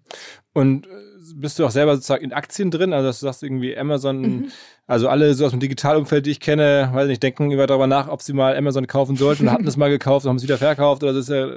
[0.52, 0.90] Und äh,
[1.34, 2.92] bist du auch selber sozusagen in Aktien drin?
[2.92, 4.52] Also, dass du sagst irgendwie Amazon, mhm.
[4.86, 8.08] also alle so aus dem Digitalumfeld, die ich kenne, weiß nicht, denken immer darüber nach,
[8.08, 11.12] ob sie mal Amazon kaufen sollten, hatten es mal gekauft, haben es wieder verkauft oder
[11.12, 11.48] das ist ja,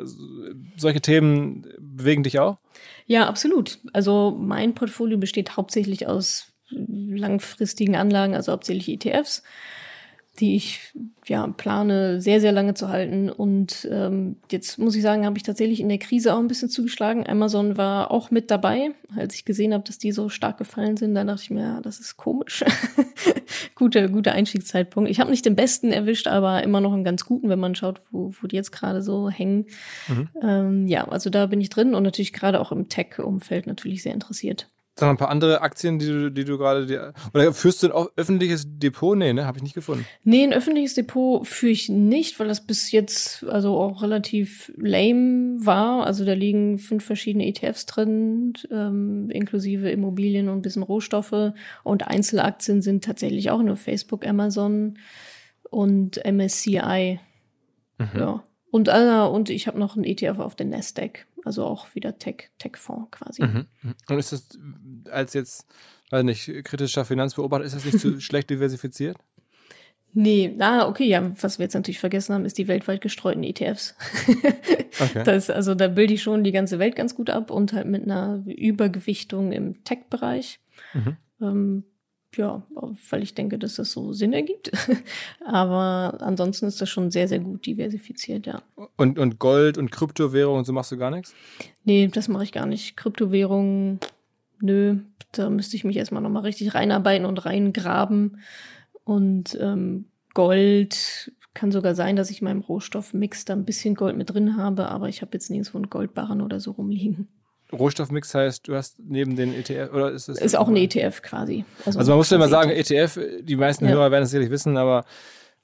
[0.77, 2.57] solche Themen bewegen dich auch?
[3.05, 3.79] Ja, absolut.
[3.93, 9.43] Also mein Portfolio besteht hauptsächlich aus langfristigen Anlagen, also hauptsächlich ETFs
[10.39, 10.93] die ich
[11.25, 13.29] ja plane, sehr, sehr lange zu halten.
[13.29, 16.69] Und ähm, jetzt muss ich sagen, habe ich tatsächlich in der Krise auch ein bisschen
[16.69, 17.27] zugeschlagen.
[17.27, 21.15] Amazon war auch mit dabei, als ich gesehen habe, dass die so stark gefallen sind.
[21.15, 22.63] Da dachte ich mir, ja, das ist komisch.
[23.75, 25.09] guter, guter Einstiegszeitpunkt.
[25.09, 28.01] Ich habe nicht den besten erwischt, aber immer noch einen ganz guten, wenn man schaut,
[28.11, 29.65] wo, wo die jetzt gerade so hängen.
[30.07, 30.29] Mhm.
[30.41, 34.13] Ähm, ja, also da bin ich drin und natürlich gerade auch im Tech-Umfeld natürlich sehr
[34.13, 34.69] interessiert.
[34.97, 37.13] Dann ein paar andere Aktien, die du, die du gerade.
[37.33, 39.15] Oder führst du ein öffentliches Depot?
[39.17, 39.45] Nee, ne?
[39.45, 40.05] Habe ich nicht gefunden.
[40.23, 45.57] Nee, ein öffentliches Depot führe ich nicht, weil das bis jetzt also auch relativ lame
[45.59, 46.05] war.
[46.05, 51.53] Also da liegen fünf verschiedene ETFs drin, ähm, inklusive Immobilien und ein bisschen Rohstoffe.
[51.83, 54.97] Und Einzelaktien sind tatsächlich auch nur Facebook, Amazon
[55.69, 57.19] und MSCI.
[57.99, 58.07] Mhm.
[58.17, 58.43] Ja.
[58.71, 61.27] Und, äh, und ich habe noch einen ETF auf den Nasdaq.
[61.47, 63.41] Also auch wieder Tech, Tech-Fonds quasi.
[63.41, 63.67] Mhm.
[63.81, 63.95] mhm.
[64.09, 64.59] Und ist das
[65.09, 65.65] als jetzt,
[66.09, 69.17] weiß nicht, kritischer Finanzbeobachter, ist das nicht zu schlecht diversifiziert?
[70.13, 73.95] Nee, na, okay, ja, was wir jetzt natürlich vergessen haben, ist die weltweit gestreuten ETFs.
[74.99, 75.23] okay.
[75.23, 78.03] Das, also da bilde ich schon die ganze Welt ganz gut ab und halt mit
[78.03, 80.59] einer Übergewichtung im Tech-Bereich.
[80.93, 81.17] Mhm.
[81.41, 81.83] Ähm,
[82.37, 82.63] ja,
[83.09, 84.71] weil ich denke, dass das so Sinn ergibt.
[85.45, 88.61] Aber ansonsten ist das schon sehr, sehr gut diversifiziert, ja.
[88.95, 91.33] Und, und Gold und Kryptowährung und so machst du gar nichts?
[91.83, 92.97] Nee, das mache ich gar nicht.
[92.97, 93.99] Kryptowährung,
[94.59, 94.97] nö,
[95.31, 98.39] da müsste ich mich erstmal nochmal richtig reinarbeiten und reingraben.
[99.03, 104.15] Und ähm, Gold kann sogar sein, dass ich in meinem Rohstoffmix da ein bisschen Gold
[104.15, 107.27] mit drin habe, aber ich habe jetzt nirgendwo einen Goldbarren oder so rumliegen.
[107.71, 110.39] Rohstoffmix heißt, du hast neben den ETF oder ist das?
[110.39, 111.65] Ist auch ein ETF quasi.
[111.85, 113.91] Also, also man muss ja immer sagen, ETF, e die meisten ja.
[113.91, 115.05] Hörer werden es sicherlich wissen, aber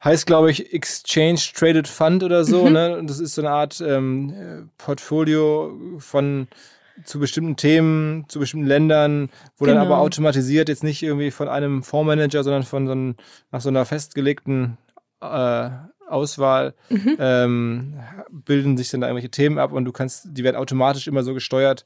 [0.04, 2.66] heißt, glaube ich, Exchange Traded Fund oder so.
[2.66, 2.74] Mhm.
[2.74, 2.98] Ne?
[2.98, 6.48] Und das ist so eine Art ähm, Portfolio von
[7.06, 9.78] zu bestimmten Themen, zu bestimmten Ländern, wo genau.
[9.78, 13.16] dann aber automatisiert jetzt nicht irgendwie von einem Fondsmanager, sondern von so einem,
[13.52, 14.78] nach so einer festgelegten
[15.22, 15.70] äh,
[16.08, 17.18] Auswahl mhm.
[17.20, 18.00] ähm,
[18.32, 21.34] bilden sich dann da irgendwelche Themen ab und du kannst, die werden automatisch immer so
[21.34, 21.86] gesteuert,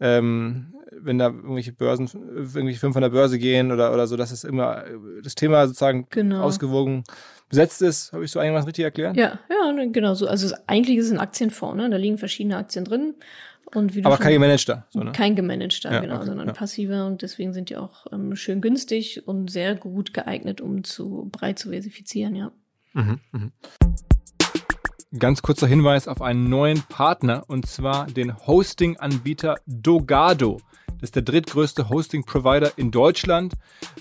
[0.00, 4.30] ähm, wenn da irgendwelche Börsen, irgendwelche Firmen von der Börse gehen oder, oder so, dass
[4.30, 4.84] es immer
[5.22, 6.42] das Thema sozusagen genau.
[6.42, 7.04] ausgewogen
[7.48, 8.12] besetzt ist.
[8.12, 9.16] Habe ich so einiges richtig erklärt?
[9.16, 10.26] Ja, ja, ne, genau so.
[10.26, 11.90] Also eigentlich ist es ein Aktienfonds, ne?
[11.90, 13.14] Da liegen verschiedene Aktien drin.
[13.74, 14.86] Und Aber kein gemanagter.
[14.88, 15.12] So, ne?
[15.12, 16.52] Kein gemanagter, ja, genau, okay, sondern ja.
[16.54, 21.28] passiver und deswegen sind die auch ähm, schön günstig und sehr gut geeignet, um zu
[21.30, 22.50] breit zu versifizieren, ja.
[22.98, 23.52] Mhm, mhm.
[25.16, 30.60] Ganz kurzer Hinweis auf einen neuen Partner und zwar den Hosting-Anbieter Dogado.
[30.86, 33.54] Das ist der drittgrößte Hosting-Provider in Deutschland,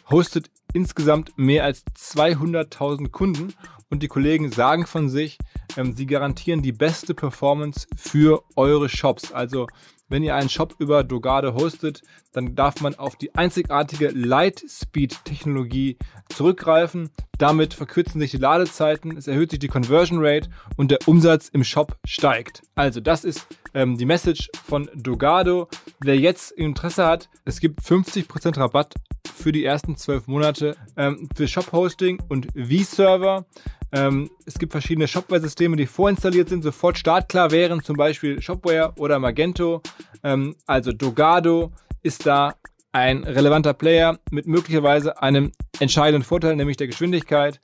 [0.09, 3.53] hostet insgesamt mehr als 200.000 Kunden
[3.91, 5.37] und die Kollegen sagen von sich,
[5.77, 9.31] ähm, sie garantieren die beste Performance für eure Shops.
[9.31, 9.67] Also
[10.09, 15.97] wenn ihr einen Shop über Dogado hostet, dann darf man auf die einzigartige Lightspeed-Technologie
[16.29, 17.09] zurückgreifen.
[17.37, 21.63] Damit verkürzen sich die Ladezeiten, es erhöht sich die Conversion Rate und der Umsatz im
[21.63, 22.61] Shop steigt.
[22.75, 25.67] Also das ist ähm, die Message von Dogado.
[25.99, 28.95] Wer jetzt Interesse hat, es gibt 50% Rabatt
[29.35, 33.45] für die ersten 12 Monate ähm, für Shop-Hosting und V-Server.
[33.91, 39.19] Ähm, es gibt verschiedene Shopware-Systeme, die vorinstalliert sind, sofort startklar wären, zum Beispiel Shopware oder
[39.19, 39.81] Magento.
[40.23, 41.71] Ähm, also Dogado
[42.03, 42.55] ist da
[42.91, 47.61] ein relevanter Player mit möglicherweise einem entscheidenden Vorteil, nämlich der Geschwindigkeit.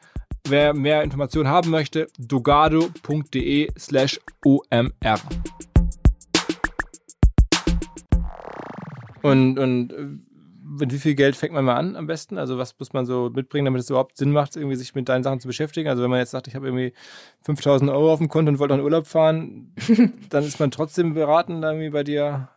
[0.47, 5.19] Wer mehr Informationen haben möchte, dogado.de slash omr.
[9.21, 10.32] Und, und äh,
[10.79, 12.37] mit wie viel Geld fängt man mal an am besten?
[12.37, 15.23] Also was muss man so mitbringen, damit es überhaupt Sinn macht, irgendwie sich mit deinen
[15.23, 15.89] Sachen zu beschäftigen?
[15.89, 16.93] Also wenn man jetzt sagt, ich habe irgendwie
[17.41, 19.73] 5000 Euro auf dem Konto und wollte noch in Urlaub fahren,
[20.29, 22.49] dann ist man trotzdem beraten, da irgendwie bei dir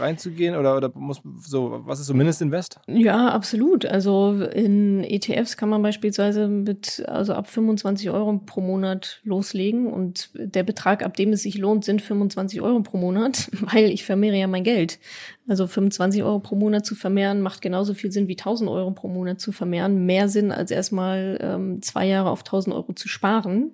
[0.00, 2.80] reinzugehen oder, oder muss so, was ist so Mindestinvest?
[2.88, 3.86] Ja, absolut.
[3.86, 10.30] Also in ETFs kann man beispielsweise mit, also ab 25 Euro pro Monat loslegen und
[10.34, 14.36] der Betrag, ab dem es sich lohnt, sind 25 Euro pro Monat, weil ich vermehre
[14.36, 14.98] ja mein Geld.
[15.48, 19.08] Also 25 Euro pro Monat zu vermehren macht genauso viel Sinn wie 1000 Euro pro
[19.08, 20.06] Monat zu vermehren.
[20.06, 23.72] Mehr Sinn als erstmal ähm, zwei Jahre auf 1000 Euro zu sparen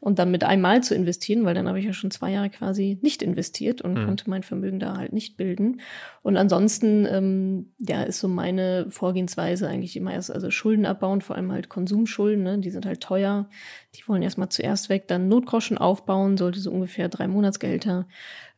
[0.00, 2.98] und dann mit einmal zu investieren, weil dann habe ich ja schon zwei Jahre quasi
[3.02, 4.06] nicht investiert und mhm.
[4.06, 5.82] konnte mein Vermögen da halt nicht bilden.
[6.22, 11.36] Und ansonsten, ähm, ja, ist so meine Vorgehensweise eigentlich immer erst, also Schulden abbauen, vor
[11.36, 12.58] allem halt Konsumschulden, ne?
[12.58, 13.50] die sind halt teuer.
[13.94, 18.06] Die wollen erstmal zuerst weg, dann Notgroschen aufbauen, sollte so ungefähr drei Monatsgehälter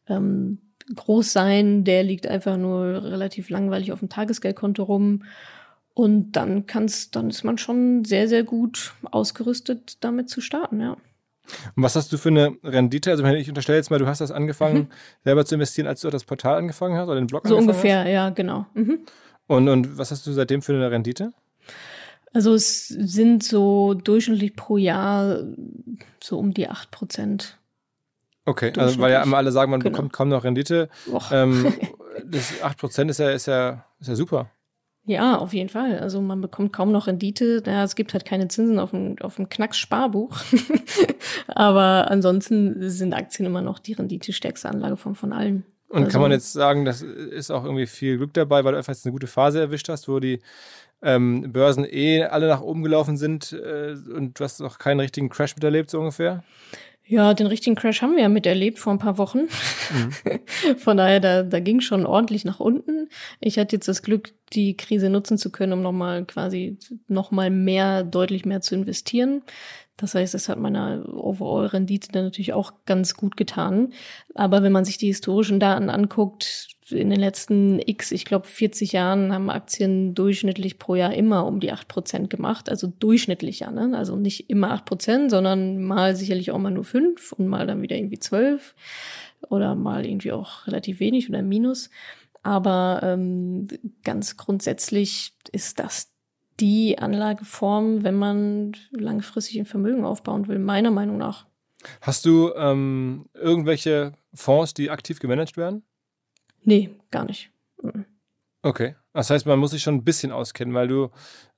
[0.09, 0.59] ähm,
[0.95, 5.25] Großsein, der liegt einfach nur relativ langweilig auf dem Tagesgeldkonto rum.
[5.95, 10.97] Und dann kann's, dann ist man schon sehr, sehr gut ausgerüstet, damit zu starten, ja.
[11.75, 13.11] Und was hast du für eine Rendite?
[13.11, 14.89] Also ich unterstelle jetzt mal, du hast das angefangen, mhm.
[15.25, 18.01] selber zu investieren, als du das Portal angefangen hast oder den Blog so angefangen ungefähr,
[18.01, 18.11] hast?
[18.11, 18.67] ja, genau.
[18.75, 19.01] Mhm.
[19.49, 21.33] Und, und was hast du seitdem für eine Rendite?
[22.33, 25.43] Also es sind so durchschnittlich pro Jahr
[26.23, 27.59] so um die 8 Prozent.
[28.45, 29.93] Okay, also weil ja immer alle sagen, man Genau.
[29.93, 30.89] bekommt kaum noch Rendite.
[31.31, 31.73] Ähm,
[32.27, 34.51] das 8 Prozent ist ja, ist, ja, ist ja super.
[35.05, 35.99] Ja, auf jeden Fall.
[35.99, 37.63] Also man bekommt kaum noch Rendite.
[37.67, 40.37] Ja, es gibt halt keine Zinsen auf dem, auf dem Knacks-Sparbuch.
[41.49, 45.65] Aber ansonsten sind Aktien immer noch die renditestärkste Anlageform von allen.
[45.89, 48.79] Und Also- kann man jetzt sagen, das ist auch irgendwie viel Glück dabei, weil du
[48.79, 50.41] einfach jetzt eine gute Phase erwischt hast, wo die
[51.03, 55.29] ähm, Börsen eh alle nach oben gelaufen sind äh, und du hast noch keinen richtigen
[55.31, 56.45] Crash miterlebt, so ungefähr?
[57.05, 59.49] Ja, den richtigen Crash haben wir ja miterlebt vor ein paar Wochen.
[60.79, 63.09] Von daher, da, da ging schon ordentlich nach unten.
[63.41, 68.05] Ich hatte jetzt das Glück, die Krise nutzen zu können, um nochmal quasi nochmal mehr,
[68.05, 69.43] deutlich mehr zu investieren.
[69.97, 73.93] Das heißt, es hat meiner Overall-Rendite dann natürlich auch ganz gut getan.
[74.35, 78.93] Aber wenn man sich die historischen Daten anguckt, in den letzten X, ich glaube 40
[78.93, 82.69] Jahren haben Aktien durchschnittlich pro Jahr immer um die 8% gemacht.
[82.69, 83.97] Also durchschnittlich ja, ne?
[83.97, 87.97] Also nicht immer 8%, sondern mal sicherlich auch mal nur 5 und mal dann wieder
[87.97, 88.75] irgendwie 12
[89.49, 91.91] oder mal irgendwie auch relativ wenig oder minus.
[92.43, 93.69] Aber ähm,
[94.05, 96.11] ganz grundsätzlich ist das
[96.61, 101.47] die Anlageform, wenn man langfristig ein Vermögen aufbauen will, meiner Meinung nach.
[102.01, 105.83] Hast du ähm, irgendwelche Fonds, die aktiv gemanagt werden?
[106.65, 107.51] Nee, gar nicht.
[107.83, 108.07] Mhm.
[108.63, 108.95] Okay.
[109.15, 111.11] Das heißt, man muss sich schon ein bisschen auskennen, weil du,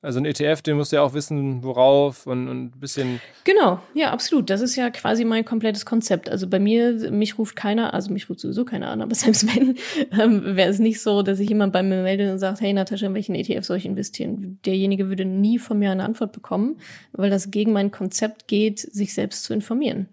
[0.02, 3.20] also ein ETF, den musst du ja auch wissen, worauf und, und ein bisschen.
[3.44, 4.50] Genau, ja, absolut.
[4.50, 6.28] Das ist ja quasi mein komplettes Konzept.
[6.28, 9.76] Also bei mir, mich ruft keiner, also mich ruft sowieso keiner an, aber selbst wenn,
[10.18, 13.06] ähm, wäre es nicht so, dass sich jemand bei mir meldet und sagt, hey Natascha,
[13.06, 14.58] in welchen ETF soll ich investieren?
[14.64, 16.78] Derjenige würde nie von mir eine Antwort bekommen,
[17.12, 20.08] weil das gegen mein Konzept geht, sich selbst zu informieren.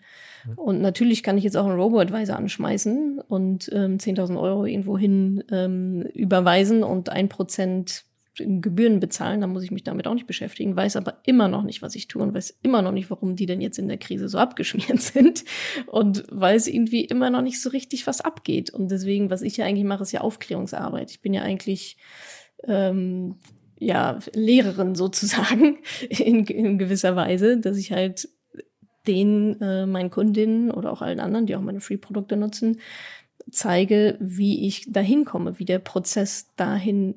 [0.56, 5.44] Und natürlich kann ich jetzt auch einen Robo-Advisor anschmeißen und ähm, 10.000 Euro irgendwo hin
[5.52, 10.76] ähm, überweisen und ein Prozent Gebühren bezahlen, dann muss ich mich damit auch nicht beschäftigen,
[10.76, 13.46] weiß aber immer noch nicht, was ich tue und weiß immer noch nicht, warum die
[13.46, 15.44] denn jetzt in der Krise so abgeschmiert sind
[15.88, 18.70] und weiß irgendwie immer noch nicht so richtig, was abgeht.
[18.70, 21.12] Und deswegen, was ich ja eigentlich mache, ist ja Aufklärungsarbeit.
[21.12, 21.98] Ich bin ja eigentlich
[22.64, 23.36] ähm,
[23.78, 28.30] ja Lehrerin sozusagen in, in gewisser Weise, dass ich halt
[29.08, 32.80] den äh, meinen Kundinnen oder auch allen anderen, die auch meine Free-Produkte nutzen,
[33.50, 37.16] zeige, wie ich dahin komme, wie der Prozess dahin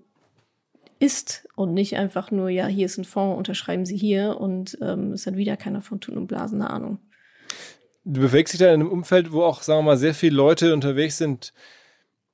[0.99, 5.13] ist und nicht einfach nur, ja, hier ist ein Fonds, unterschreiben Sie hier und ähm,
[5.13, 6.99] es hat wieder keiner von Tun und Blasen eine Ahnung.
[8.05, 10.73] Du bewegst dich da in einem Umfeld, wo auch, sagen wir mal, sehr viele Leute
[10.75, 11.53] unterwegs sind,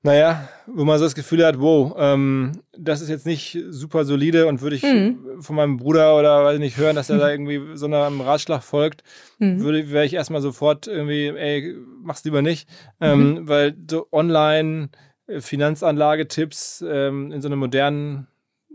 [0.02, 4.46] naja, wo man so das Gefühl hat, wow, ähm, das ist jetzt nicht super solide
[4.46, 5.42] und würde ich Mhm.
[5.42, 8.62] von meinem Bruder oder weiß ich nicht hören, dass er da irgendwie so einem Ratschlag
[8.62, 9.02] folgt,
[9.38, 9.60] Mhm.
[9.60, 12.68] würde wäre ich erstmal sofort irgendwie, ey, mach's lieber nicht,
[13.00, 14.88] ähm, weil so online
[15.26, 18.26] äh, Finanzanlagetipps ähm, in so einer modernen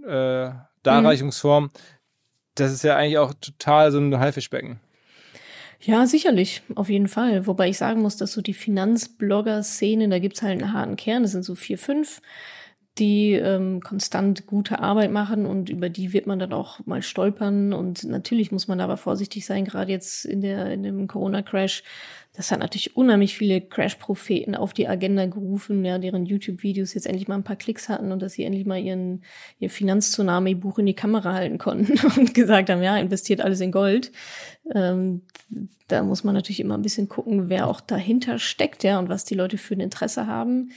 [0.06, 0.50] äh,
[0.84, 1.72] Darreichungsform,
[2.54, 4.80] das ist ja eigentlich auch total so ein Haifischbecken.
[5.86, 7.46] Ja, sicherlich, auf jeden Fall.
[7.46, 11.34] Wobei ich sagen muss, dass so die Finanzblogger-Szene, da gibt's halt einen harten Kern, das
[11.34, 12.22] sind so vier, fünf,
[12.98, 17.74] die ähm, konstant gute Arbeit machen und über die wird man dann auch mal stolpern.
[17.74, 21.84] Und natürlich muss man aber vorsichtig sein, gerade jetzt in, der, in dem Corona-Crash.
[22.36, 27.28] Das hat natürlich unheimlich viele Crash-Propheten auf die Agenda gerufen, ja, deren YouTube-Videos jetzt endlich
[27.28, 29.24] mal ein paar Klicks hatten und dass sie endlich mal ihren,
[29.60, 34.12] ihr Finanztsunami-Buch in die Kamera halten konnten und gesagt haben, ja, investiert alles in Gold.
[34.74, 35.22] Ähm,
[35.88, 39.26] da muss man natürlich immer ein bisschen gucken, wer auch dahinter steckt, ja, und was
[39.26, 40.72] die Leute für ein Interesse haben.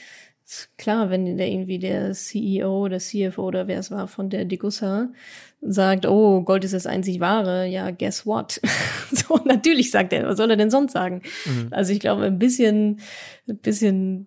[0.78, 5.10] Klar, wenn der irgendwie der CEO oder CFO oder wer es war von der Degussa
[5.60, 8.60] sagt, oh, Gold ist das einzig wahre, ja, guess what?
[9.12, 11.22] so, natürlich sagt er, was soll er denn sonst sagen?
[11.70, 13.00] Also ich glaube, ein bisschen,
[13.48, 14.26] ein bisschen,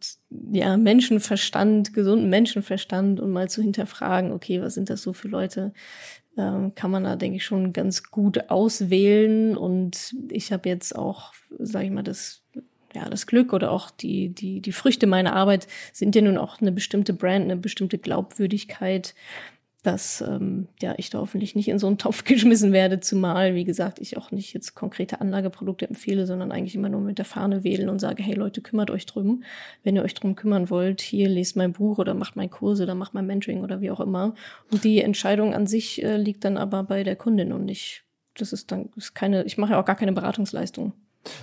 [0.52, 5.74] ja, Menschenverstand, gesunden Menschenverstand und mal zu hinterfragen, okay, was sind das so für Leute?
[6.38, 9.58] ähm, kann man da, denke ich, schon ganz gut auswählen.
[9.58, 12.44] Und ich habe jetzt auch, sage ich mal, das,
[12.94, 16.62] ja, das Glück oder auch die, die, die Früchte meiner Arbeit sind ja nun auch
[16.62, 19.14] eine bestimmte Brand, eine bestimmte Glaubwürdigkeit,
[19.84, 23.64] dass ähm, ja, ich da hoffentlich nicht in so einen Topf geschmissen werde, zumal, wie
[23.64, 27.64] gesagt, ich auch nicht jetzt konkrete Anlageprodukte empfehle, sondern eigentlich immer nur mit der Fahne
[27.64, 29.44] wählen und sage, hey Leute, kümmert euch drum.
[29.84, 32.94] Wenn ihr euch drum kümmern wollt, hier lest mein Buch oder macht mein Kurs oder
[32.94, 34.36] macht mein Mentoring oder wie auch immer.
[34.72, 38.04] Und die Entscheidung an sich äh, liegt dann aber bei der Kundin und nicht,
[38.36, 40.94] das ist dann ist keine, ich mache ja auch gar keine Beratungsleistung.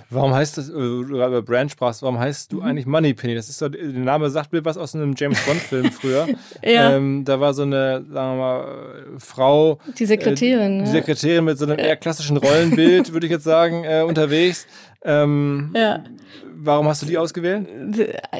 [0.09, 2.63] Warum heißt das, äh, über Brand sprachst, warum heißt du mhm.
[2.63, 3.35] eigentlich Moneypenny?
[3.35, 6.27] Das ist so, der Name sagt mir was aus einem James Bond-Film früher.
[6.63, 6.95] ja.
[6.95, 9.79] Ähm, da war so eine, sagen wir mal, Frau.
[9.97, 10.81] Die Sekretärin.
[10.81, 14.67] Äh, die Sekretärin mit so einem eher klassischen Rollenbild, würde ich jetzt sagen, äh, unterwegs.
[15.03, 16.03] Ähm, ja.
[16.61, 17.67] Warum hast du die ausgewählt?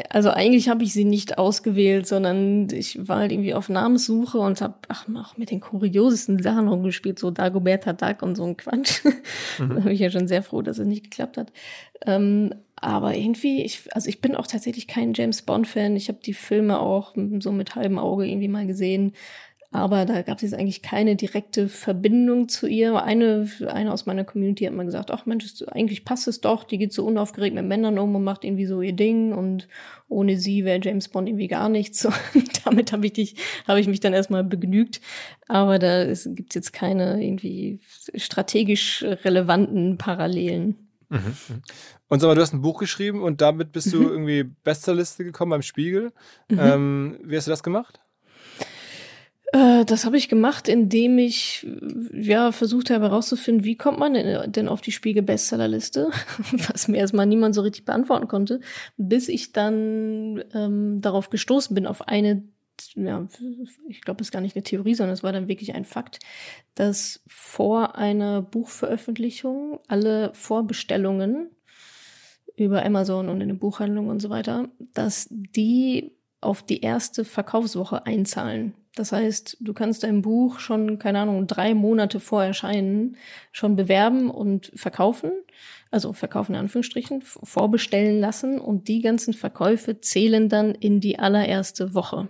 [0.09, 4.59] Also eigentlich habe ich sie nicht ausgewählt, sondern ich war halt irgendwie auf Namenssuche und
[4.59, 4.75] habe
[5.15, 9.01] auch mit den kuriosesten Sachen rumgespielt, so Dagoberta Duck und so ein Quatsch.
[9.59, 9.69] Mhm.
[9.69, 11.51] da bin ich ja schon sehr froh, dass es nicht geklappt hat.
[12.05, 15.95] Ähm, aber irgendwie, ich, also ich bin auch tatsächlich kein James Bond-Fan.
[15.95, 19.13] Ich habe die Filme auch so mit halbem Auge irgendwie mal gesehen
[19.71, 23.03] aber da gab es jetzt eigentlich keine direkte Verbindung zu ihr.
[23.03, 26.79] Eine, eine aus meiner Community hat mal gesagt, ach Mensch, eigentlich passt es doch, die
[26.79, 29.67] geht so unaufgeregt mit Männern um und macht irgendwie so ihr Ding und
[30.07, 32.03] ohne sie wäre James Bond irgendwie gar nichts.
[32.33, 33.35] Und damit habe ich dich,
[33.67, 35.01] habe ich mich dann erstmal begnügt.
[35.47, 37.79] Aber da gibt es jetzt keine irgendwie
[38.15, 40.89] strategisch relevanten Parallelen.
[41.09, 41.17] Mhm.
[41.17, 41.61] mhm.
[42.07, 44.09] Und sag mal, du hast ein Buch geschrieben und damit bist du mhm.
[44.09, 46.11] irgendwie Bestsellerliste gekommen beim Spiegel.
[46.49, 46.59] Mhm.
[46.59, 47.99] Ähm, wie hast du das gemacht?
[49.51, 51.67] Äh, das habe ich gemacht, indem ich
[52.13, 56.11] ja versucht habe herauszufinden, wie kommt man denn auf die Spiegel Bestsellerliste,
[56.51, 58.61] was mir erstmal niemand so richtig beantworten konnte,
[58.97, 62.43] bis ich dann ähm, darauf gestoßen bin auf eine
[62.95, 63.27] ja,
[63.89, 66.19] ich glaube, es ist gar nicht eine Theorie, sondern es war dann wirklich ein Fakt,
[66.75, 71.49] dass vor einer Buchveröffentlichung alle Vorbestellungen
[72.55, 78.05] über Amazon und in den Buchhandlungen und so weiter, dass die auf die erste Verkaufswoche
[78.05, 78.73] einzahlen.
[78.99, 83.15] Das heißt, du kannst dein Buch schon, keine Ahnung, drei Monate vor Erscheinen
[83.53, 85.31] schon bewerben und verkaufen.
[85.89, 91.93] Also verkaufen in Anführungsstrichen, vorbestellen lassen und die ganzen Verkäufe zählen dann in die allererste
[91.93, 92.27] Woche.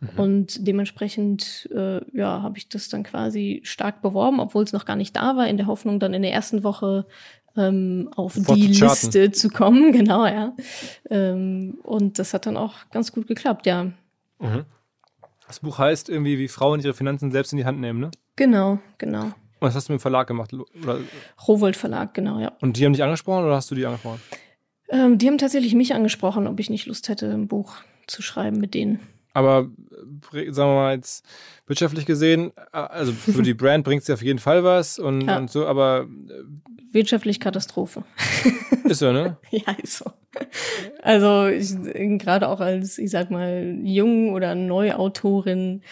[0.00, 0.08] Mhm.
[0.18, 4.96] Und dementsprechend äh, ja, habe ich das dann quasi stark beworben, obwohl es noch gar
[4.96, 7.06] nicht da war, in der Hoffnung, dann in der ersten Woche
[7.56, 9.92] ähm, auf Sofort die Liste zu kommen.
[9.98, 10.54] Genau, ja.
[11.08, 13.84] Ähm, und das hat dann auch ganz gut geklappt, ja.
[14.38, 14.66] Mhm.
[15.52, 18.10] Das Buch heißt irgendwie, wie Frauen ihre Finanzen selbst in die Hand nehmen, ne?
[18.36, 19.24] Genau, genau.
[19.24, 20.50] Und das hast du mit dem Verlag gemacht?
[20.54, 21.00] Oder?
[21.46, 22.52] Rowold Verlag, genau, ja.
[22.62, 24.22] Und die haben dich angesprochen oder hast du die angesprochen?
[24.88, 27.74] Ähm, die haben tatsächlich mich angesprochen, ob ich nicht Lust hätte, ein Buch
[28.06, 29.00] zu schreiben mit denen.
[29.32, 29.68] Aber
[30.32, 31.24] äh, sagen wir mal jetzt
[31.66, 35.38] wirtschaftlich gesehen, äh, also für die Brand bringt sie auf jeden Fall was und, ja.
[35.38, 38.04] und so, aber äh, wirtschaftlich Katastrophe.
[38.84, 39.36] Ist so, ne?
[39.50, 40.10] ja, ist so.
[41.02, 41.48] Also
[42.18, 45.82] gerade auch als, ich sag mal, Jung- oder Neuautorin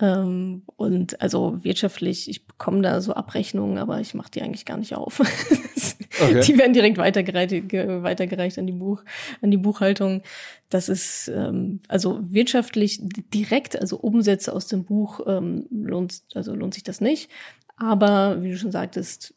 [0.00, 4.78] ähm, und also wirtschaftlich, ich bekomme da so Abrechnungen, aber ich mache die eigentlich gar
[4.78, 5.20] nicht auf.
[6.22, 6.40] okay.
[6.40, 9.02] Die werden direkt weitergereicht, weitergereicht an die Buch,
[9.42, 10.22] an die Buchhaltung.
[10.70, 13.00] Das ist ähm, also wirtschaftlich
[13.34, 17.28] direkt, also Umsätze aus dem Buch ähm, lohnt, also lohnt sich das nicht.
[17.76, 19.34] Aber wie du schon sagtest,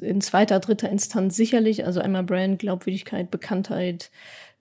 [0.00, 1.84] in zweiter, dritter Instanz sicherlich.
[1.84, 4.10] Also einmal Brand, Glaubwürdigkeit, Bekanntheit.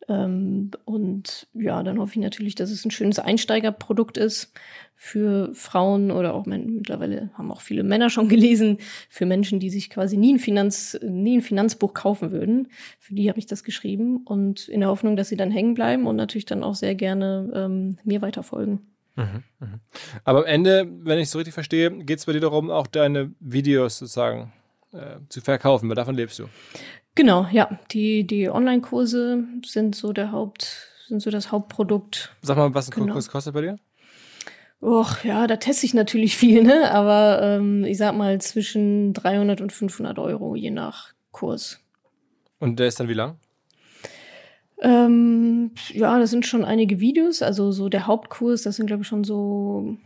[0.10, 4.52] Ähm, und ja, dann hoffe ich natürlich, dass es ein schönes Einsteigerprodukt ist
[4.96, 8.78] für Frauen oder auch mittlerweile haben auch viele Männer schon gelesen,
[9.10, 12.70] für Menschen, die sich quasi nie ein, Finanz, nie ein Finanzbuch kaufen würden.
[13.00, 16.08] Für die habe ich das geschrieben und in der Hoffnung, dass sie dann hängen bleiben
[16.08, 18.82] und natürlich dann auch sehr gerne ähm, mir weiterfolgen.
[19.16, 19.80] Mhm, mhm.
[20.24, 22.88] Aber am Ende, wenn ich es so richtig verstehe, geht es bei dir darum, auch
[22.88, 24.52] deine Videos sozusagen
[24.94, 26.46] äh, zu verkaufen, weil davon lebst du.
[27.16, 27.80] Genau, ja.
[27.92, 32.36] Die, die Online-Kurse sind so der Haupt, sind so das Hauptprodukt.
[32.42, 33.14] Sag mal, was ein genau.
[33.14, 33.78] Kurs kostet bei dir?
[34.82, 36.92] Och, ja, da teste ich natürlich viel, ne?
[36.92, 41.80] Aber ähm, ich sag mal zwischen 300 und 500 Euro je nach Kurs.
[42.60, 43.38] Und der ist dann wie lang?
[44.82, 47.42] Ähm, ja, das sind schon einige Videos.
[47.42, 49.98] Also so der Hauptkurs, das sind glaube ich schon so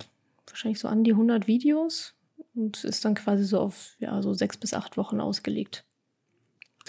[0.45, 2.16] wahrscheinlich so an die 100 Videos
[2.57, 5.85] und ist dann quasi so auf ja so sechs bis acht Wochen ausgelegt.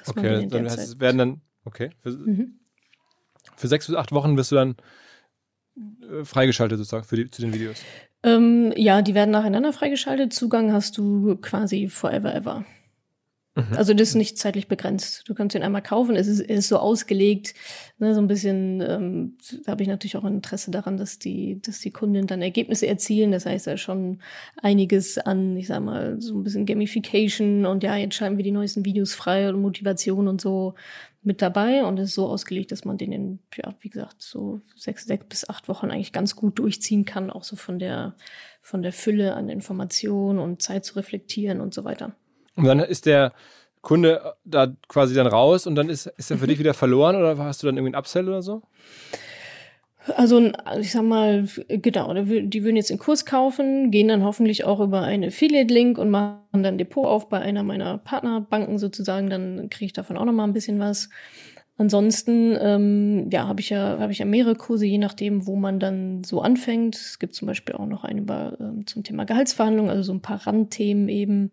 [0.06, 2.58] okay, dann heißt, werden dann okay für, mhm.
[3.56, 4.76] für sechs bis acht Wochen wirst du dann
[6.10, 7.78] äh, freigeschaltet sozusagen für die, zu den Videos.
[8.22, 10.32] Ähm, ja, die werden nacheinander freigeschaltet.
[10.32, 12.64] Zugang hast du quasi forever ever.
[13.58, 13.76] Mhm.
[13.76, 15.28] Also das ist nicht zeitlich begrenzt.
[15.28, 16.14] Du kannst ihn einmal kaufen.
[16.14, 17.54] Es ist, ist so ausgelegt,
[17.98, 18.80] ne, so ein bisschen.
[18.80, 22.40] Ähm, da habe ich natürlich auch ein Interesse daran, dass die, dass die Kunden dann
[22.40, 23.32] Ergebnisse erzielen.
[23.32, 24.20] Das heißt ja schon
[24.62, 28.52] einiges an, ich sag mal, so ein bisschen Gamification und ja, jetzt schreiben wir die
[28.52, 30.74] neuesten Videos frei und Motivation und so
[31.22, 34.60] mit dabei und es ist so ausgelegt, dass man den in, ja, wie gesagt, so
[34.76, 38.14] sechs, sechs bis acht Wochen eigentlich ganz gut durchziehen kann, auch so von der,
[38.62, 42.14] von der Fülle an Informationen und Zeit zu reflektieren und so weiter.
[42.58, 43.32] Und dann ist der
[43.82, 47.38] Kunde da quasi dann raus und dann ist, ist er für dich wieder verloren oder
[47.38, 48.62] hast du dann irgendwie einen Upsell oder so?
[50.16, 50.40] Also
[50.80, 55.02] ich sag mal, genau, die würden jetzt den Kurs kaufen, gehen dann hoffentlich auch über
[55.02, 59.92] einen Affiliate-Link und machen dann Depot auf bei einer meiner Partnerbanken sozusagen, dann kriege ich
[59.92, 61.10] davon auch nochmal ein bisschen was.
[61.80, 65.78] Ansonsten, ähm, ja, habe ich ja, habe ich ja mehrere Kurse, je nachdem, wo man
[65.78, 66.96] dann so anfängt.
[66.96, 70.20] Es gibt zum Beispiel auch noch einen über ähm, zum Thema Gehaltsverhandlungen, also so ein
[70.20, 71.52] paar Randthemen eben.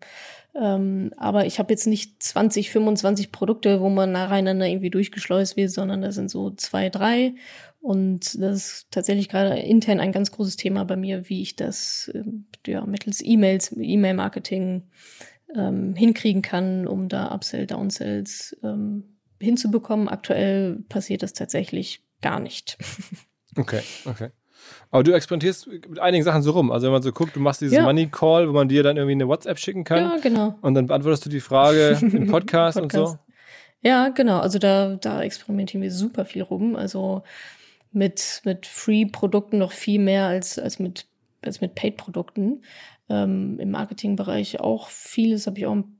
[0.58, 5.70] Ähm, aber ich habe jetzt nicht 20, 25 Produkte, wo man nacheinander irgendwie durchgeschleust wird,
[5.70, 7.34] sondern das sind so zwei, drei.
[7.80, 12.10] Und das ist tatsächlich gerade intern ein ganz großes Thema bei mir, wie ich das
[12.14, 14.82] ähm, ja, mittels E-Mails, E-Mail-Marketing
[15.54, 20.08] ähm, hinkriegen kann, um da Upsell, Downsells ähm, hinzubekommen.
[20.08, 22.78] Aktuell passiert das tatsächlich gar nicht.
[23.58, 24.28] Okay, okay.
[24.96, 26.72] Aber du experimentierst mit einigen Sachen so rum.
[26.72, 27.82] Also wenn man so guckt, du machst dieses ja.
[27.82, 29.98] Money Call, wo man dir dann irgendwie eine WhatsApp schicken kann.
[30.04, 30.54] Ja, genau.
[30.62, 32.78] Und dann beantwortest du die Frage im Podcast, Podcast.
[32.78, 33.18] und so.
[33.82, 34.40] Ja, genau.
[34.40, 36.76] Also da, da experimentieren wir super viel rum.
[36.76, 37.22] Also
[37.92, 41.06] mit, mit Free-Produkten noch viel mehr als, als mit,
[41.42, 42.62] als mit Paid-Produkten.
[43.08, 45.95] Ähm, Im Marketingbereich auch vieles, habe ich auch ein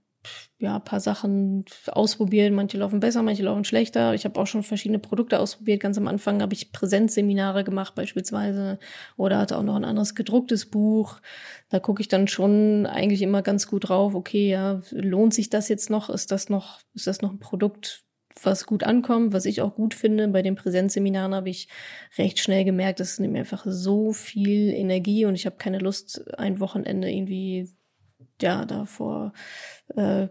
[0.59, 2.53] ja, paar Sachen ausprobiert.
[2.53, 4.15] Manche laufen besser, manche laufen schlechter.
[4.15, 5.81] Ich habe auch schon verschiedene Produkte ausprobiert.
[5.81, 8.79] Ganz am Anfang habe ich Präsenzseminare gemacht beispielsweise
[9.17, 11.21] oder hatte auch noch ein anderes gedrucktes Buch.
[11.69, 14.15] Da gucke ich dann schon eigentlich immer ganz gut drauf.
[14.15, 16.09] Okay, ja, lohnt sich das jetzt noch?
[16.09, 18.07] Ist das noch, ist das noch ein Produkt,
[18.43, 20.29] was gut ankommt, was ich auch gut finde.
[20.29, 21.69] Bei den Präsenzseminaren habe ich
[22.19, 26.25] recht schnell gemerkt, das nimmt mir einfach so viel Energie und ich habe keine Lust,
[26.39, 27.69] ein Wochenende irgendwie
[28.43, 29.33] ja davor
[29.97, 30.29] äh,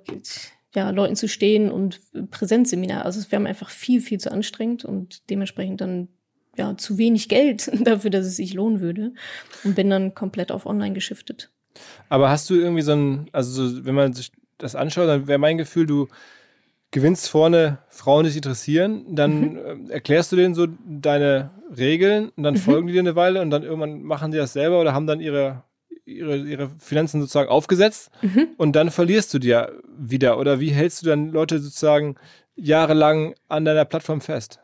[0.75, 2.01] ja, Leuten zu stehen und
[2.31, 3.05] Präsenzseminar.
[3.05, 6.09] Also es wäre mir einfach viel, viel zu anstrengend und dementsprechend dann
[6.57, 9.13] ja zu wenig Geld dafür, dass es sich lohnen würde.
[9.63, 11.51] Und bin dann komplett auf online geschiftet.
[12.09, 15.39] Aber hast du irgendwie so ein, also so, wenn man sich das anschaut, dann wäre
[15.39, 16.07] mein Gefühl, du
[16.91, 19.89] gewinnst vorne Frauen, die sich interessieren, dann mhm.
[19.89, 22.59] Äh, erklärst du denen so deine Regeln und dann mhm.
[22.59, 25.19] folgen die dir eine Weile und dann irgendwann machen die das selber oder haben dann
[25.19, 25.63] ihre
[26.05, 28.49] ihre, ihre Finanzen sozusagen aufgesetzt mhm.
[28.57, 30.37] und dann verlierst du dir wieder.
[30.37, 32.15] Oder wie hältst du dann Leute sozusagen
[32.55, 34.59] jahrelang an deiner Plattform fest?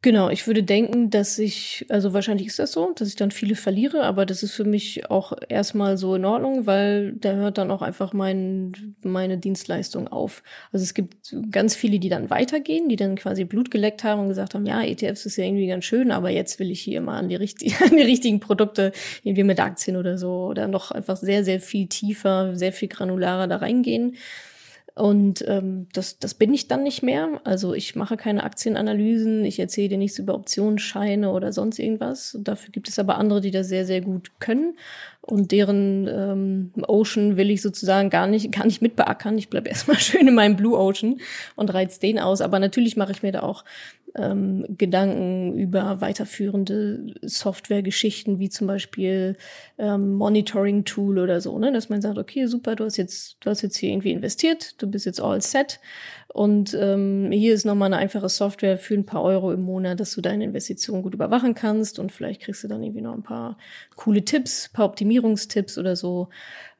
[0.00, 3.56] Genau, ich würde denken, dass ich, also wahrscheinlich ist das so, dass ich dann viele
[3.56, 7.72] verliere, aber das ist für mich auch erstmal so in Ordnung, weil da hört dann
[7.72, 10.44] auch einfach mein, meine Dienstleistung auf.
[10.70, 14.28] Also es gibt ganz viele, die dann weitergehen, die dann quasi Blut geleckt haben und
[14.28, 17.18] gesagt haben, ja, ETFs ist ja irgendwie ganz schön, aber jetzt will ich hier mal
[17.18, 18.92] an die, richtig, an die richtigen Produkte,
[19.24, 23.48] irgendwie mit Aktien oder so, oder noch einfach sehr, sehr viel tiefer, sehr viel granularer
[23.48, 24.14] da reingehen.
[24.98, 27.40] Und ähm, das, das bin ich dann nicht mehr.
[27.44, 32.36] Also ich mache keine Aktienanalysen, ich erzähle dir nichts über Optionsscheine oder sonst irgendwas.
[32.40, 34.76] Dafür gibt es aber andere, die das sehr, sehr gut können.
[35.20, 39.38] Und deren ähm, Ocean will ich sozusagen gar nicht, gar nicht mitbeackern.
[39.38, 41.20] Ich bleibe erstmal schön in meinem Blue Ocean
[41.54, 42.40] und reiz den aus.
[42.40, 43.64] Aber natürlich mache ich mir da auch
[44.16, 49.36] ähm, Gedanken über weiterführende Softwaregeschichten, wie zum Beispiel
[49.78, 51.72] ähm, Monitoring-Tool oder so, ne?
[51.72, 54.90] dass man sagt, okay, super, du hast jetzt, du hast jetzt hier irgendwie investiert, du
[54.90, 55.80] bist jetzt all set
[56.28, 60.14] und ähm, hier ist nochmal eine einfache Software für ein paar Euro im Monat, dass
[60.14, 63.58] du deine Investitionen gut überwachen kannst und vielleicht kriegst du dann irgendwie noch ein paar
[63.96, 66.28] coole Tipps, paar Optimierungstipps oder so.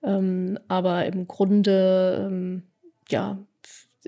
[0.03, 2.63] Ähm, aber im Grunde, ähm,
[3.09, 3.39] ja,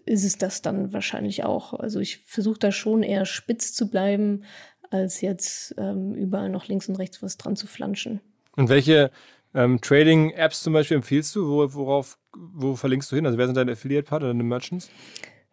[0.06, 1.74] ist es das dann wahrscheinlich auch.
[1.74, 4.44] Also ich versuche da schon eher spitz zu bleiben,
[4.90, 8.20] als jetzt ähm, überall noch links und rechts was dran zu flanschen.
[8.56, 9.10] Und welche
[9.54, 11.48] ähm, Trading-Apps zum Beispiel empfiehlst du?
[11.48, 13.26] Wo, worauf, wo verlinkst du hin?
[13.26, 14.90] Also wer sind deine Affiliate-Partner, deine Merchants?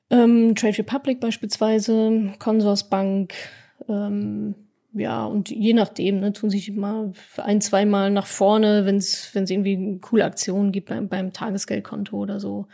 [0.09, 3.33] Ähm, Trade Republic beispielsweise, Consorsbank,
[3.89, 4.55] ähm,
[4.93, 9.99] ja, und je nachdem, ne, tun sich mal ein, zweimal nach vorne, wenn es irgendwie
[9.99, 12.67] coole Aktionen gibt beim, beim Tagesgeldkonto oder so.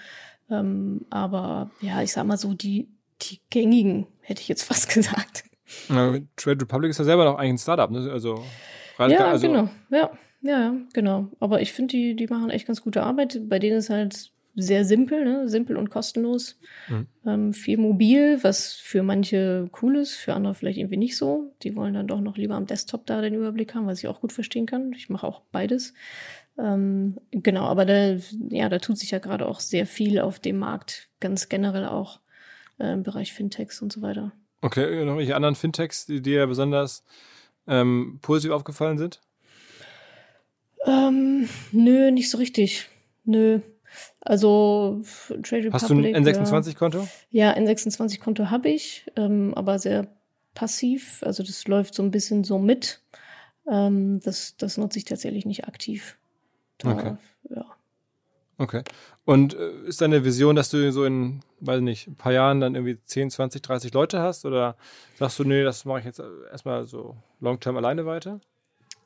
[0.53, 2.87] Ähm, aber ja, ich sag mal so, die,
[3.21, 5.43] die gängigen, hätte ich jetzt fast gesagt.
[5.89, 8.11] Ja, Trade Republic ist ja selber noch eigentlich ein Startup, ne?
[8.11, 8.43] Also,
[8.99, 11.29] ja, also genau, ja, ja, genau.
[11.39, 13.41] Aber ich finde, die, die machen echt ganz gute Arbeit.
[13.49, 15.49] Bei denen ist halt sehr simpel, ne?
[15.49, 16.59] simpel und kostenlos.
[16.87, 17.07] Mhm.
[17.25, 21.53] Ähm, viel mobil, was für manche cool ist, für andere vielleicht irgendwie nicht so.
[21.63, 24.21] Die wollen dann doch noch lieber am Desktop da den Überblick haben, was ich auch
[24.21, 24.93] gut verstehen kann.
[24.93, 25.93] Ich mache auch beides.
[26.57, 28.17] Ähm, genau, aber da,
[28.49, 32.19] ja, da tut sich ja gerade auch sehr viel auf dem Markt, ganz generell auch
[32.79, 34.31] äh, im Bereich Fintechs und so weiter.
[34.61, 37.03] Okay, noch welche anderen Fintechs, die dir besonders
[37.67, 39.19] ähm, positiv aufgefallen sind?
[40.85, 42.89] Ähm, nö, nicht so richtig.
[43.25, 43.59] Nö.
[44.21, 45.73] Also Trade Republic.
[45.73, 47.07] Hast du ein N26-Konto?
[47.29, 50.07] Ja, N26-Konto habe ich, ähm, aber sehr
[50.53, 51.21] passiv.
[51.23, 53.01] Also das läuft so ein bisschen so mit.
[53.69, 56.17] Ähm, das, das nutze ich tatsächlich nicht aktiv.
[56.84, 57.15] Okay.
[57.49, 57.65] Ja.
[58.57, 58.84] Okay.
[59.25, 62.75] Und äh, ist deine Vision, dass du so in, weiß nicht, ein paar Jahren dann
[62.75, 64.45] irgendwie 10, 20, 30 Leute hast?
[64.45, 64.75] Oder
[65.17, 66.21] sagst du, nee, das mache ich jetzt
[66.51, 68.39] erstmal so long-term alleine weiter?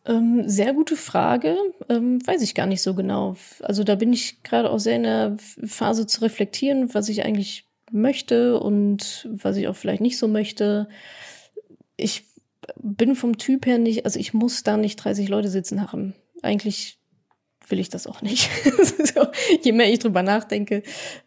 [0.05, 1.55] Ähm, sehr gute Frage.
[1.89, 3.36] Ähm, weiß ich gar nicht so genau.
[3.61, 7.65] Also da bin ich gerade auch sehr in der Phase zu reflektieren, was ich eigentlich
[7.91, 10.88] möchte und was ich auch vielleicht nicht so möchte.
[11.95, 12.25] Ich
[12.75, 16.13] bin vom Typ her nicht, also ich muss da nicht 30 Leute sitzen haben.
[16.41, 16.96] Eigentlich
[17.70, 18.49] will ich das auch nicht.
[19.13, 19.28] so,
[19.63, 20.84] je mehr ich drüber nachdenke.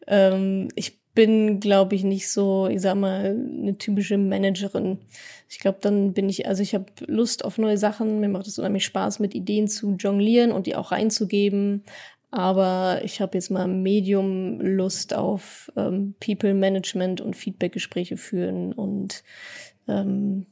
[0.07, 4.99] Ähm, ich bin, glaube ich, nicht so, ich sag mal, eine typische Managerin.
[5.49, 8.21] Ich glaube, dann bin ich, also ich habe Lust auf neue Sachen.
[8.21, 11.83] Mir macht es unheimlich Spaß, mit Ideen zu jonglieren und die auch reinzugeben.
[12.31, 19.25] Aber ich habe jetzt mal Medium Lust auf ähm, People Management und Feedbackgespräche führen und
[19.89, 20.47] ähm,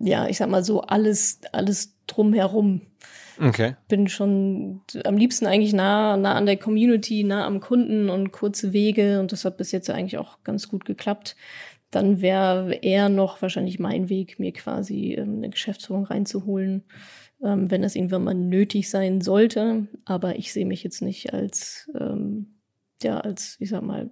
[0.00, 2.82] ja, ich sag mal so alles, alles drumherum.
[3.40, 3.76] Okay.
[3.88, 8.72] Bin schon am liebsten eigentlich nah, nah an der Community, nah am Kunden und kurze
[8.72, 11.36] Wege und das hat bis jetzt eigentlich auch ganz gut geklappt.
[11.90, 16.84] Dann wäre eher noch wahrscheinlich mein Weg, mir quasi ähm, eine Geschäftsführung reinzuholen,
[17.42, 19.86] ähm, wenn das irgendwann mal nötig sein sollte.
[20.04, 22.58] Aber ich sehe mich jetzt nicht als, ähm,
[23.02, 24.10] ja, als, ich sag mal,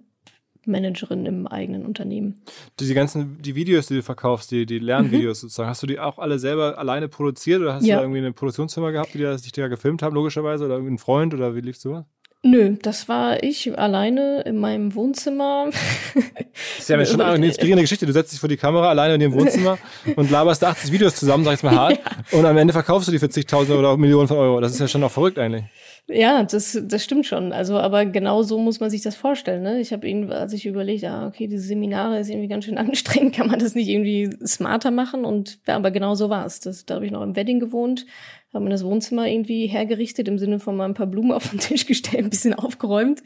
[0.65, 2.41] Managerin im eigenen Unternehmen.
[2.79, 5.47] Die ganzen, die Videos, die du verkaufst, die, die Lernvideos mhm.
[5.47, 7.97] sozusagen, hast du die auch alle selber alleine produziert oder hast ja.
[7.97, 11.33] du irgendwie eine Produktionsfirma gehabt, die dich da gefilmt haben, logischerweise, oder irgendwie ein Freund
[11.33, 12.05] oder wie liefst du?
[12.45, 15.69] Nö, das war ich alleine in meinem Wohnzimmer.
[16.13, 18.05] Das ist ja schon eine inspirierende Geschichte.
[18.05, 19.77] Du setzt dich vor die Kamera alleine in dem Wohnzimmer
[20.17, 21.99] und laberst 80 Videos zusammen, sag ich mal hart,
[22.31, 22.37] ja.
[22.37, 24.59] und am Ende verkaufst du die für zigtausende oder Millionen von Euro.
[24.59, 25.63] Das ist ja schon auch verrückt eigentlich.
[26.09, 27.53] Ja, das, das stimmt schon.
[27.53, 29.63] Also, aber genau so muss man sich das vorstellen.
[29.63, 29.79] Ne?
[29.79, 33.33] Ich habe irgendwie, als ich überlegt, ah, okay, diese Seminare ist irgendwie ganz schön anstrengend,
[33.33, 35.23] kann man das nicht irgendwie smarter machen?
[35.23, 36.59] Und ja, aber genau so war es.
[36.59, 38.05] Da habe ich noch im Wedding gewohnt,
[38.53, 41.59] habe mir das Wohnzimmer irgendwie hergerichtet, im Sinne von mal ein paar Blumen auf den
[41.59, 43.23] Tisch gestellt, ein bisschen aufgeräumt.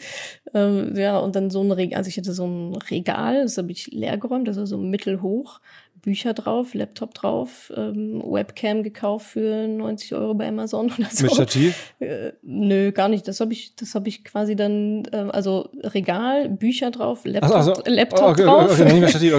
[0.54, 3.72] Ähm, ja, und dann so ein Regal, also ich hatte so ein Regal, das habe
[3.72, 5.60] ich leer geräumt, das war so mittelhoch.
[6.02, 11.26] Bücher drauf, Laptop drauf, ähm, Webcam gekauft für 90 Euro bei Amazon oder so.
[11.26, 11.94] Mit Stativ?
[12.00, 13.28] Äh, nö, gar nicht.
[13.28, 17.74] Das habe ich, das habe ich quasi dann, äh, also Regal, Bücher drauf, Laptop, also,
[17.86, 18.80] Laptop okay, drauf.
[18.80, 19.34] Okay, okay, Stativ.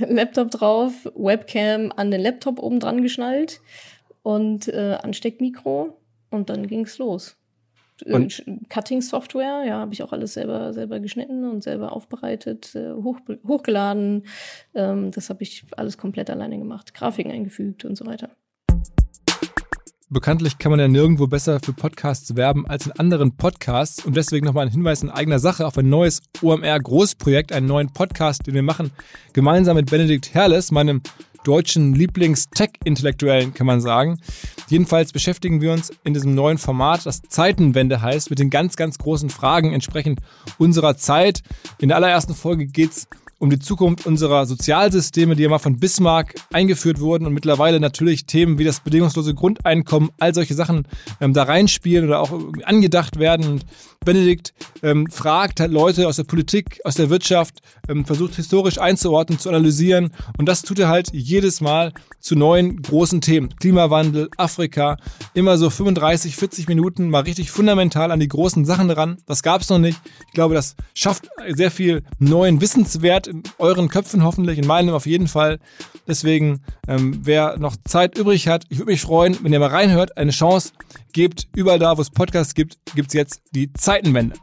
[0.08, 3.60] Laptop drauf, Webcam an den Laptop oben dran geschnallt
[4.26, 5.96] und äh, Ansteckmikro
[6.30, 7.36] und dann ging's los.
[8.04, 13.20] Und Cutting-Software, ja, habe ich auch alles selber, selber geschnitten und selber aufbereitet, äh, hoch,
[13.46, 14.24] hochgeladen.
[14.74, 16.92] Ähm, das habe ich alles komplett alleine gemacht.
[16.92, 18.30] Grafiken eingefügt und so weiter.
[20.08, 24.04] Bekanntlich kann man ja nirgendwo besser für Podcasts werben als in anderen Podcasts.
[24.04, 28.46] Und deswegen nochmal ein Hinweis in eigener Sache auf ein neues OMR-Großprojekt, einen neuen Podcast,
[28.48, 28.90] den wir machen,
[29.32, 31.00] gemeinsam mit Benedikt Herles, meinem
[31.46, 34.18] deutschen Lieblings-Tech-Intellektuellen, kann man sagen.
[34.68, 38.98] Jedenfalls beschäftigen wir uns in diesem neuen Format, das Zeitenwende heißt, mit den ganz, ganz
[38.98, 40.20] großen Fragen entsprechend
[40.58, 41.42] unserer Zeit.
[41.78, 45.78] In der allerersten Folge geht es um die Zukunft unserer Sozialsysteme, die ja mal von
[45.78, 50.88] Bismarck eingeführt wurden und mittlerweile natürlich Themen wie das bedingungslose Grundeinkommen, all solche Sachen
[51.20, 52.32] ähm, da reinspielen oder auch
[52.64, 53.46] angedacht werden.
[53.46, 53.66] Und
[54.04, 59.38] Benedikt ähm, fragt halt Leute aus der Politik, aus der Wirtschaft, ähm, versucht historisch einzuordnen,
[59.38, 63.54] zu analysieren und das tut er halt jedes Mal zu neuen großen Themen.
[63.56, 64.96] Klimawandel, Afrika,
[65.34, 69.18] immer so 35, 40 Minuten mal richtig fundamental an die großen Sachen ran.
[69.26, 70.00] Das gab es noch nicht.
[70.26, 75.06] Ich glaube, das schafft sehr viel neuen Wissenswert in euren Köpfen hoffentlich, in meinem auf
[75.06, 75.58] jeden Fall.
[76.06, 80.16] Deswegen, ähm, wer noch Zeit übrig hat, ich würde mich freuen, wenn ihr mal reinhört,
[80.16, 80.72] eine Chance
[81.12, 81.48] gebt.
[81.54, 84.36] Überall da, wo es Podcasts gibt, gibt es jetzt die Zeitenwende.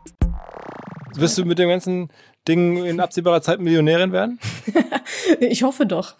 [1.15, 2.09] Wirst du mit dem ganzen
[2.47, 4.39] Ding in absehbarer Zeit Millionärin werden?
[5.39, 6.15] ich hoffe doch.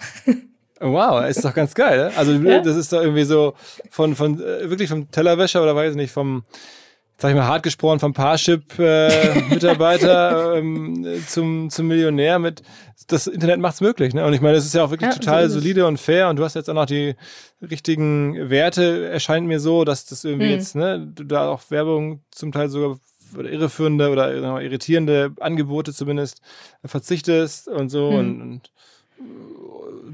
[0.79, 2.11] Wow, ist doch ganz geil.
[2.15, 2.59] Also ja?
[2.59, 3.53] das ist doch irgendwie so
[3.89, 6.43] von, von äh, wirklich vom Tellerwäscher oder weiß ich nicht, vom,
[7.17, 12.63] sag ich mal, hart gesprochen, vom Parship-Mitarbeiter äh, ähm, zum, zum Millionär mit
[13.07, 14.13] das Internet macht's möglich.
[14.13, 14.25] Ne?
[14.25, 16.37] Und ich meine, das ist ja auch wirklich ja, total so solide und fair und
[16.37, 17.15] du hast jetzt auch noch die
[17.61, 20.53] richtigen Werte, erscheint mir so, dass das irgendwie hm.
[20.53, 22.97] jetzt, ne, du da auch Werbung zum Teil sogar
[23.37, 26.41] oder irreführende oder irritierende Angebote zumindest
[26.85, 28.19] verzichtest und so hm.
[28.19, 28.71] und, und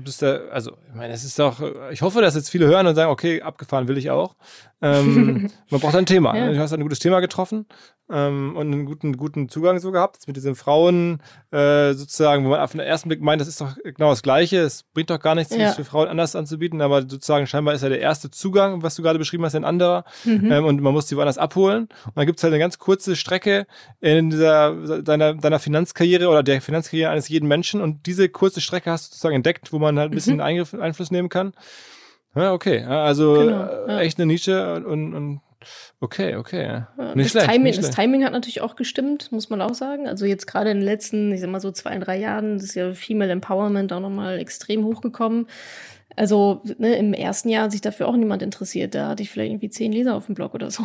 [0.03, 2.95] bist da, also, ich meine, es ist doch, ich hoffe, dass jetzt viele hören und
[2.95, 4.35] sagen, okay, abgefahren will ich auch.
[4.81, 6.35] Ähm, man braucht ein Thema.
[6.35, 6.51] Ja.
[6.51, 7.65] Du hast ein gutes Thema getroffen
[8.09, 11.21] ähm, und einen guten, guten Zugang so gehabt mit diesen Frauen
[11.51, 14.59] äh, sozusagen, wo man auf den ersten Blick meint, das ist doch genau das Gleiche.
[14.59, 15.71] Es bringt doch gar nichts, ja.
[15.73, 19.19] für Frauen anders anzubieten, aber sozusagen scheinbar ist ja der erste Zugang, was du gerade
[19.19, 20.51] beschrieben hast, ein anderer mhm.
[20.51, 21.89] ähm, und man muss die woanders abholen.
[22.05, 23.67] Und dann gibt es halt eine ganz kurze Strecke
[23.99, 28.91] in dieser deiner, deiner Finanzkarriere oder der Finanzkarriere eines jeden Menschen und diese kurze Strecke
[28.91, 30.79] hast du sozusagen entdeckt, wo man halt ein bisschen mhm.
[30.81, 31.53] Einfluss nehmen kann.
[32.35, 32.83] Ja, okay.
[32.83, 33.99] Also genau, äh, ja.
[34.01, 35.41] echt eine Nische und, und
[35.99, 36.63] Okay, okay.
[36.97, 37.89] Ja, nicht das, schlecht, Timing, nicht das.
[37.91, 40.07] Timing hat natürlich auch gestimmt, muss man auch sagen.
[40.07, 42.93] Also jetzt gerade in den letzten, ich sag mal so zwei, drei Jahren, ist ja
[42.93, 45.47] Female Empowerment auch nochmal extrem hochgekommen.
[46.15, 48.93] Also ne, im ersten Jahr hat sich dafür auch niemand interessiert.
[48.93, 50.83] Da hatte ich vielleicht irgendwie zehn Leser auf dem Blog oder so.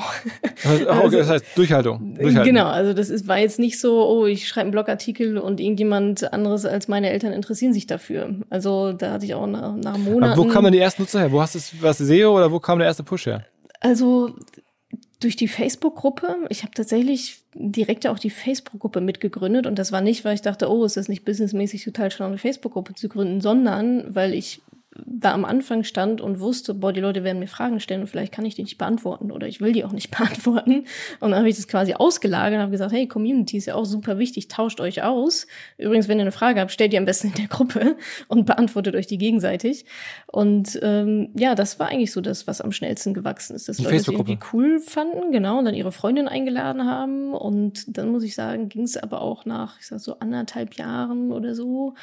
[0.89, 2.15] Ach, okay, das heißt Durchhaltung.
[2.15, 2.45] Durchhalten.
[2.45, 6.33] Genau, also das ist, war jetzt nicht so, oh, ich schreibe einen Blogartikel und irgendjemand
[6.33, 8.37] anderes als meine Eltern interessieren sich dafür.
[8.51, 10.33] Also da hatte ich auch nach, nach Monaten.
[10.33, 11.33] Aber wo kamen denn die ersten Nutzer her?
[11.33, 13.45] Wo hast du was SEO oder wo kam der erste Push her?
[13.81, 14.35] Also
[15.21, 16.37] durch die Facebook-Gruppe.
[16.51, 20.71] Ich habe tatsächlich direkt auch die Facebook-Gruppe mitgegründet und das war nicht, weil ich dachte,
[20.71, 24.61] oh, ist das nicht businessmäßig total schlau, eine Facebook-Gruppe zu gründen, sondern weil ich
[25.05, 28.33] da am Anfang stand und wusste, boah, die Leute werden mir Fragen stellen und vielleicht
[28.33, 30.85] kann ich die nicht beantworten oder ich will die auch nicht beantworten.
[31.21, 33.85] Und dann habe ich das quasi ausgelagert und habe gesagt, hey, Community ist ja auch
[33.85, 35.47] super wichtig, tauscht euch aus.
[35.79, 37.97] Übrigens, wenn ihr eine Frage habt, stellt die am besten in der Gruppe
[38.29, 39.85] und beantwortet euch die gegenseitig.
[40.27, 43.83] Und ähm, ja, das war eigentlich so das, was am schnellsten gewachsen ist, dass Die
[43.85, 44.33] Leute Facebook-Gruppe.
[44.33, 47.35] irgendwie cool fanden, genau, und dann ihre Freundin eingeladen haben.
[47.35, 51.33] Und dann muss ich sagen, ging es aber auch nach, ich sag so anderthalb Jahren
[51.33, 51.95] oder so,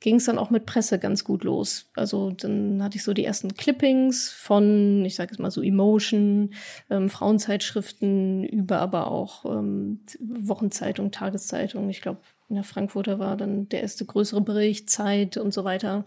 [0.00, 1.86] ging es dann auch mit Presse ganz gut los.
[1.94, 6.50] Also dann hatte ich so die ersten Clippings von, ich sage jetzt mal so Emotion,
[6.90, 11.88] ähm, Frauenzeitschriften, über aber auch ähm, Wochenzeitung, Tageszeitung.
[11.88, 16.04] Ich glaube, in der Frankfurter war dann der erste größere Bericht, Zeit und so weiter.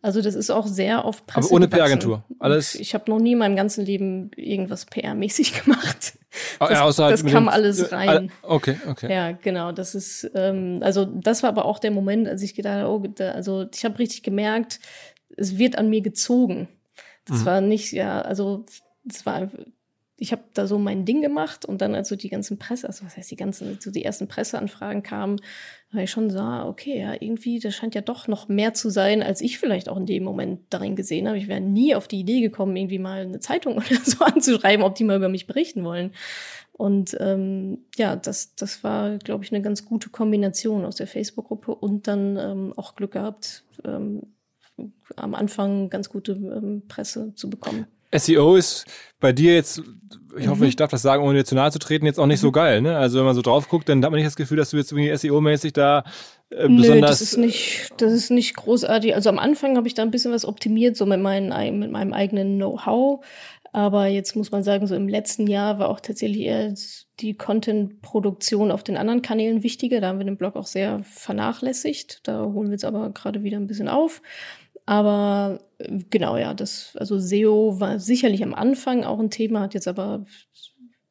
[0.00, 1.68] Also das ist auch sehr auf Presse Aber ohne.
[1.68, 2.24] PR-Agentur.
[2.38, 6.14] Alles- Ich habe noch nie in meinem ganzen Leben irgendwas PR-mäßig gemacht.
[6.58, 8.32] Das, ja, das kam alles rein.
[8.42, 9.12] Okay, okay.
[9.12, 9.72] Ja, genau.
[9.72, 12.98] Das ist, ähm, also das war aber auch der Moment, als ich gedacht habe, oh,
[13.06, 14.80] da, also ich habe richtig gemerkt,
[15.36, 16.68] es wird an mir gezogen.
[17.26, 17.44] Das Mhm.
[17.46, 18.64] war nicht, ja, also
[19.08, 19.48] es war,
[20.22, 23.04] ich habe da so mein Ding gemacht und dann, als so die ganzen Presse, also
[23.04, 25.40] was heißt die ganzen, so die ersten Presseanfragen kamen,
[25.90, 28.88] war ich schon so, ah, okay, ja, irgendwie, das scheint ja doch noch mehr zu
[28.88, 31.38] sein, als ich vielleicht auch in dem Moment darin gesehen habe.
[31.38, 34.94] Ich wäre nie auf die Idee gekommen, irgendwie mal eine Zeitung oder so anzuschreiben, ob
[34.94, 36.12] die mal über mich berichten wollen.
[36.70, 41.74] Und ähm, ja, das, das war, glaube ich, eine ganz gute Kombination aus der Facebook-Gruppe
[41.74, 44.22] und dann ähm, auch Glück gehabt, ähm,
[45.16, 47.88] am Anfang ganz gute ähm, Presse zu bekommen.
[48.12, 48.84] SEO ist
[49.20, 49.82] bei dir jetzt,
[50.36, 50.68] ich hoffe, Mhm.
[50.68, 52.80] ich darf das sagen, ohne dir zu nahe zu treten, jetzt auch nicht so geil.
[52.82, 52.96] Ne?
[52.96, 54.92] Also wenn man so drauf guckt, dann hat man nicht das Gefühl, dass du jetzt
[54.92, 56.04] irgendwie SEO-mäßig da
[56.50, 57.10] äh, Nö, besonders.
[57.10, 59.14] das ist nicht, das ist nicht großartig.
[59.14, 61.90] Also am Anfang habe ich da ein bisschen was optimiert, so mit, meinen, ei- mit
[61.90, 63.24] meinem eigenen Know-how.
[63.74, 66.74] Aber jetzt muss man sagen, so im letzten Jahr war auch tatsächlich eher
[67.20, 70.00] die Content-Produktion auf den anderen Kanälen wichtiger.
[70.02, 72.20] Da haben wir den Blog auch sehr vernachlässigt.
[72.28, 74.20] Da holen wir jetzt aber gerade wieder ein bisschen auf.
[74.86, 79.74] Aber äh, genau, ja, das, also SEO war sicherlich am Anfang auch ein Thema, hat
[79.74, 80.24] jetzt aber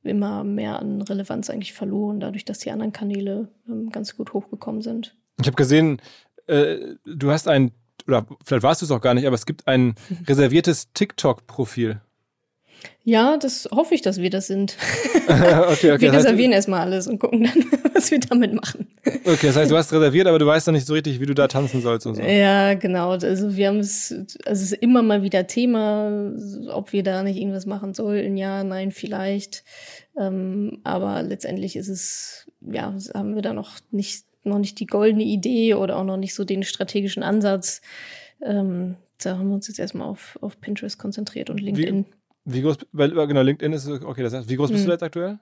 [0.03, 4.81] immer mehr an Relevanz eigentlich verloren, dadurch, dass die anderen Kanäle ähm, ganz gut hochgekommen
[4.81, 5.15] sind.
[5.39, 6.01] Ich habe gesehen,
[6.47, 7.71] äh, du hast ein,
[8.07, 9.95] oder vielleicht warst du es auch gar nicht, aber es gibt ein
[10.27, 12.01] reserviertes TikTok-Profil.
[13.03, 14.77] Ja, das hoffe ich, dass wir das sind.
[15.27, 16.01] okay, okay.
[16.01, 17.65] wir reservieren erstmal alles und gucken dann,
[17.95, 18.87] was wir damit machen.
[19.25, 21.33] okay, das heißt, du hast reserviert, aber du weißt noch nicht so richtig, wie du
[21.33, 22.21] da tanzen sollst und so.
[22.21, 23.11] Ja, genau.
[23.11, 24.13] Also wir haben es,
[24.45, 26.31] also es ist immer mal wieder Thema,
[26.69, 28.37] ob wir da nicht irgendwas machen sollten.
[28.37, 29.63] Ja, nein, vielleicht.
[30.19, 35.23] Ähm, aber letztendlich ist es, ja, haben wir da noch nicht, noch nicht die goldene
[35.23, 37.81] Idee oder auch noch nicht so den strategischen Ansatz.
[38.43, 42.05] Ähm, da haben wir uns jetzt erstmal auf, auf Pinterest konzentriert und LinkedIn.
[42.05, 44.87] Wie groß, weil, genau, LinkedIn ist, okay, das heißt, wie groß bist Mhm.
[44.87, 45.39] du jetzt aktuell?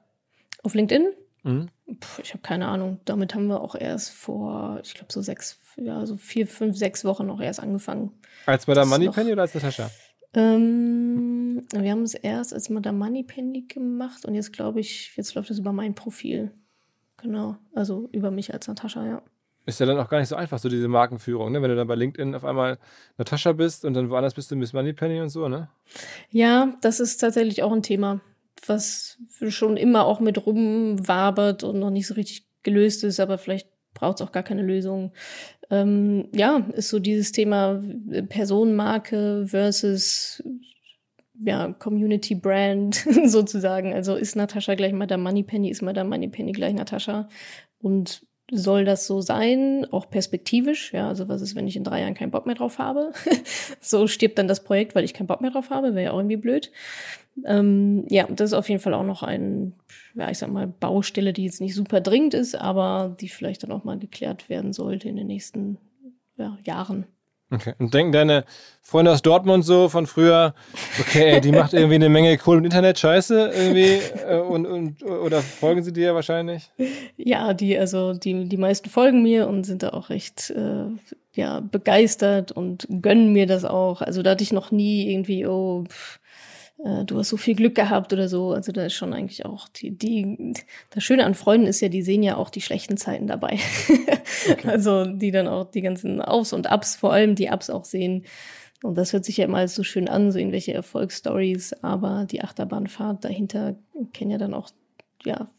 [0.64, 1.14] Auf LinkedIn?
[1.44, 1.70] Mhm.
[2.00, 3.00] Puh, ich habe keine Ahnung.
[3.06, 7.06] Damit haben wir auch erst vor, ich glaube, so sechs, ja, so vier, fünf, sechs
[7.06, 8.12] Wochen noch erst angefangen.
[8.46, 9.90] Als Madame Moneypenny oder als Natascha?
[10.34, 15.50] Ähm, wir haben es erst als Madame Moneypenny gemacht und jetzt glaube ich, jetzt läuft
[15.50, 16.52] es über mein Profil.
[17.18, 19.22] Genau, also über mich als Natascha, ja.
[19.70, 21.62] Ist ja dann auch gar nicht so einfach, so diese Markenführung, ne?
[21.62, 22.78] Wenn du dann bei LinkedIn auf einmal
[23.18, 25.70] Natascha bist und dann woanders bist du Miss Moneypenny und so, ne?
[26.32, 28.22] Ja, das ist tatsächlich auch ein Thema,
[28.66, 29.18] was
[29.48, 34.20] schon immer auch mit rumwabert und noch nicht so richtig gelöst ist, aber vielleicht braucht
[34.20, 35.14] es auch gar keine Lösung.
[35.70, 37.82] Ähm, ja, ist so dieses Thema
[38.28, 40.44] Personenmarke versus
[41.42, 42.96] ja, Community Brand
[43.26, 43.94] sozusagen.
[43.94, 47.30] Also ist Natascha gleich Madame Moneypenny, ist Madame Moneypenny gleich Natascha.
[47.80, 50.94] Und soll das so sein, auch perspektivisch?
[50.94, 53.12] Ja, also was ist, wenn ich in drei Jahren keinen Bock mehr drauf habe?
[53.80, 56.18] so stirbt dann das Projekt, weil ich keinen Bock mehr drauf habe, wäre ja auch
[56.18, 56.72] irgendwie blöd.
[57.46, 59.74] Ähm, ja, das ist auf jeden Fall auch noch ein,
[60.16, 63.72] ja, ich sag mal, Baustelle, die jetzt nicht super dringend ist, aber die vielleicht dann
[63.72, 65.78] auch mal geklärt werden sollte in den nächsten
[66.38, 67.06] ja, Jahren.
[67.52, 67.74] Okay.
[67.80, 68.46] Und denken deine
[68.82, 70.54] Freunde aus Dortmund so von früher,
[71.00, 75.42] okay, die macht irgendwie eine Menge Kohle im Internet, scheiße, irgendwie, äh, und, und, oder
[75.42, 76.72] folgen sie dir wahrscheinlich?
[77.18, 80.86] Ja, die, also die, die meisten folgen mir und sind da auch recht äh,
[81.34, 84.02] ja, begeistert und gönnen mir das auch.
[84.02, 86.19] Also da hatte ich noch nie irgendwie, oh, pff,
[86.84, 88.52] äh, du hast so viel Glück gehabt oder so.
[88.52, 90.54] Also da ist schon eigentlich auch die, die,
[90.90, 93.60] das Schöne an Freunden ist ja, die sehen ja auch die schlechten Zeiten dabei.
[94.50, 94.70] Okay.
[94.70, 98.24] Also die dann auch die ganzen Aufs und Ups, vor allem die Ups auch sehen.
[98.84, 103.26] Und das hört sich ja immer so schön an, so irgendwelche Erfolgsstories, aber die Achterbahnfahrt
[103.26, 103.76] dahinter
[104.14, 104.70] kennen ja dann auch,
[105.26, 105.50] ja,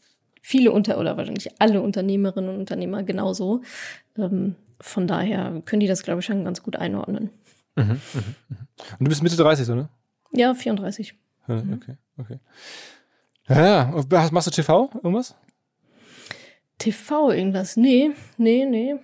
[0.41, 3.61] viele unter oder wahrscheinlich alle Unternehmerinnen und Unternehmer genauso.
[4.17, 7.29] Ähm, von daher können die das, glaube ich, schon ganz gut einordnen.
[7.75, 7.99] Mhm, mh,
[8.49, 8.57] mh.
[8.99, 9.89] Und du bist Mitte 30, oder?
[10.31, 11.13] Ja, 34.
[11.47, 11.73] Mhm.
[11.73, 12.39] Okay, okay.
[13.47, 14.03] Ja.
[14.31, 14.89] Machst du TV?
[14.95, 15.35] Irgendwas?
[16.77, 17.77] TV irgendwas?
[17.77, 18.95] Nee, nee, nee.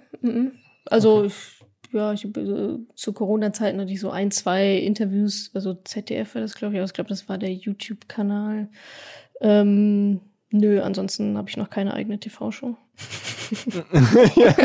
[0.86, 1.28] Also, okay.
[1.28, 6.42] ich, ja, ich äh, zu Corona-Zeiten hatte ich so ein, zwei Interviews, also ZDF war
[6.42, 8.70] das, glaube ich, aber ich glaube, das war der YouTube-Kanal.
[9.42, 10.22] Ähm,
[10.52, 12.78] Nö, ansonsten habe ich noch keine eigene TV-Show.
[14.36, 14.56] Ja.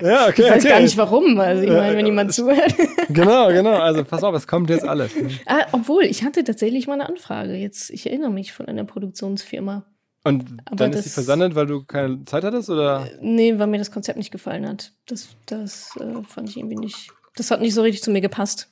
[0.00, 0.42] ja, okay.
[0.42, 0.68] Ich weiß okay.
[0.68, 1.38] gar nicht warum.
[1.40, 2.74] Also ich meine, wenn jemand zuhört.
[3.08, 3.78] genau, genau.
[3.78, 5.12] Also pass auf, es kommt jetzt alles.
[5.46, 7.54] Ah, obwohl, ich hatte tatsächlich mal eine Anfrage.
[7.54, 9.84] Jetzt, ich erinnere mich von einer Produktionsfirma.
[10.24, 13.06] Und Aber dann ist sie versandet, weil du keine Zeit hattest, oder?
[13.06, 14.92] Äh, nee, weil mir das Konzept nicht gefallen hat.
[15.06, 17.10] Das, das äh, fand ich irgendwie nicht.
[17.34, 18.70] Das hat nicht so richtig zu mir gepasst.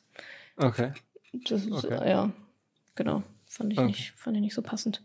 [0.56, 0.92] Okay.
[1.48, 2.08] Das, okay.
[2.08, 2.30] Ja,
[2.94, 3.22] genau.
[3.46, 3.88] Fand ich, okay.
[3.88, 5.02] nicht, fand ich nicht so passend.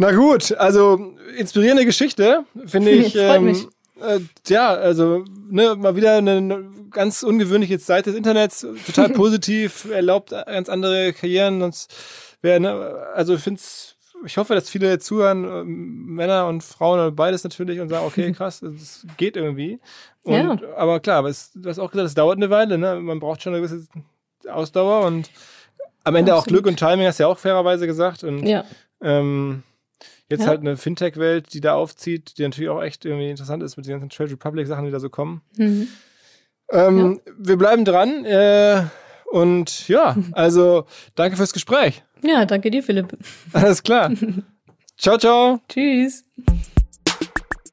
[0.00, 3.12] Na gut, also inspirierende Geschichte, finde ich.
[3.12, 3.66] Freut ähm, mich.
[4.00, 10.30] Äh, ja, also ne, mal wieder eine ganz ungewöhnliche Seite des Internets, total positiv, erlaubt
[10.30, 11.60] ganz andere Karrieren.
[11.60, 11.86] Und
[12.40, 12.72] wer, ne,
[13.14, 13.60] also ich finde
[14.24, 18.62] ich hoffe, dass viele zuhören, äh, Männer und Frauen, beides natürlich, und sagen, okay, krass,
[18.62, 19.80] es geht irgendwie.
[20.22, 20.76] Und, ja.
[20.78, 22.98] Aber klar, aber es, du hast auch gesagt, es dauert eine Weile, ne?
[23.00, 23.86] Man braucht schon eine gewisse
[24.50, 25.28] Ausdauer und
[26.04, 26.42] am Ende Absolut.
[26.42, 28.24] auch Glück und Timing, hast du ja auch fairerweise gesagt.
[28.24, 28.64] Und, ja.
[29.02, 29.62] Ähm,
[30.30, 30.46] Jetzt ja.
[30.46, 33.94] halt eine Fintech-Welt, die da aufzieht, die natürlich auch echt irgendwie interessant ist mit den
[33.94, 35.42] ganzen Trade Republic-Sachen, die da so kommen.
[35.56, 35.88] Mhm.
[36.70, 37.32] Ähm, ja.
[37.36, 38.24] Wir bleiben dran.
[38.24, 38.84] Äh,
[39.30, 42.04] und ja, also danke fürs Gespräch.
[42.22, 43.16] Ja, danke dir, Philipp.
[43.52, 44.12] Alles klar.
[44.96, 45.60] ciao, ciao.
[45.68, 46.24] Tschüss.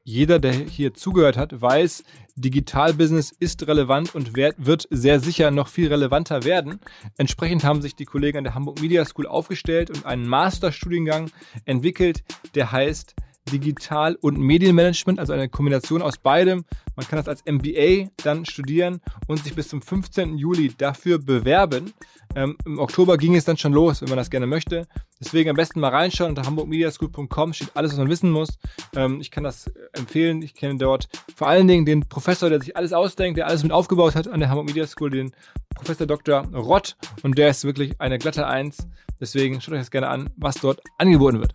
[0.02, 2.02] Jeder, der hier zugehört hat, weiß,
[2.40, 6.80] Digitalbusiness ist relevant und wird sehr sicher noch viel relevanter werden.
[7.16, 11.30] Entsprechend haben sich die Kollegen an der Hamburg Media School aufgestellt und einen Masterstudiengang
[11.64, 12.22] entwickelt,
[12.54, 13.14] der heißt
[13.48, 16.64] Digital- und Medienmanagement, also eine Kombination aus beidem.
[16.96, 20.36] Man kann das als MBA dann studieren und sich bis zum 15.
[20.36, 21.92] Juli dafür bewerben.
[22.34, 24.86] Ähm, Im Oktober ging es dann schon los, wenn man das gerne möchte.
[25.20, 26.30] Deswegen am besten mal reinschauen.
[26.30, 28.58] Unter hamburgmediaschool.com steht alles, was man wissen muss.
[28.94, 30.42] Ähm, ich kann das empfehlen.
[30.42, 33.72] Ich kenne dort vor allen Dingen den Professor, der sich alles ausdenkt, der alles mit
[33.72, 35.32] aufgebaut hat an der Hamburg Media School, den
[35.74, 36.42] Professor Dr.
[36.54, 36.96] Rott.
[37.22, 38.86] Und der ist wirklich eine glatte Eins.
[39.20, 41.54] Deswegen schaut euch das gerne an, was dort angeboten wird.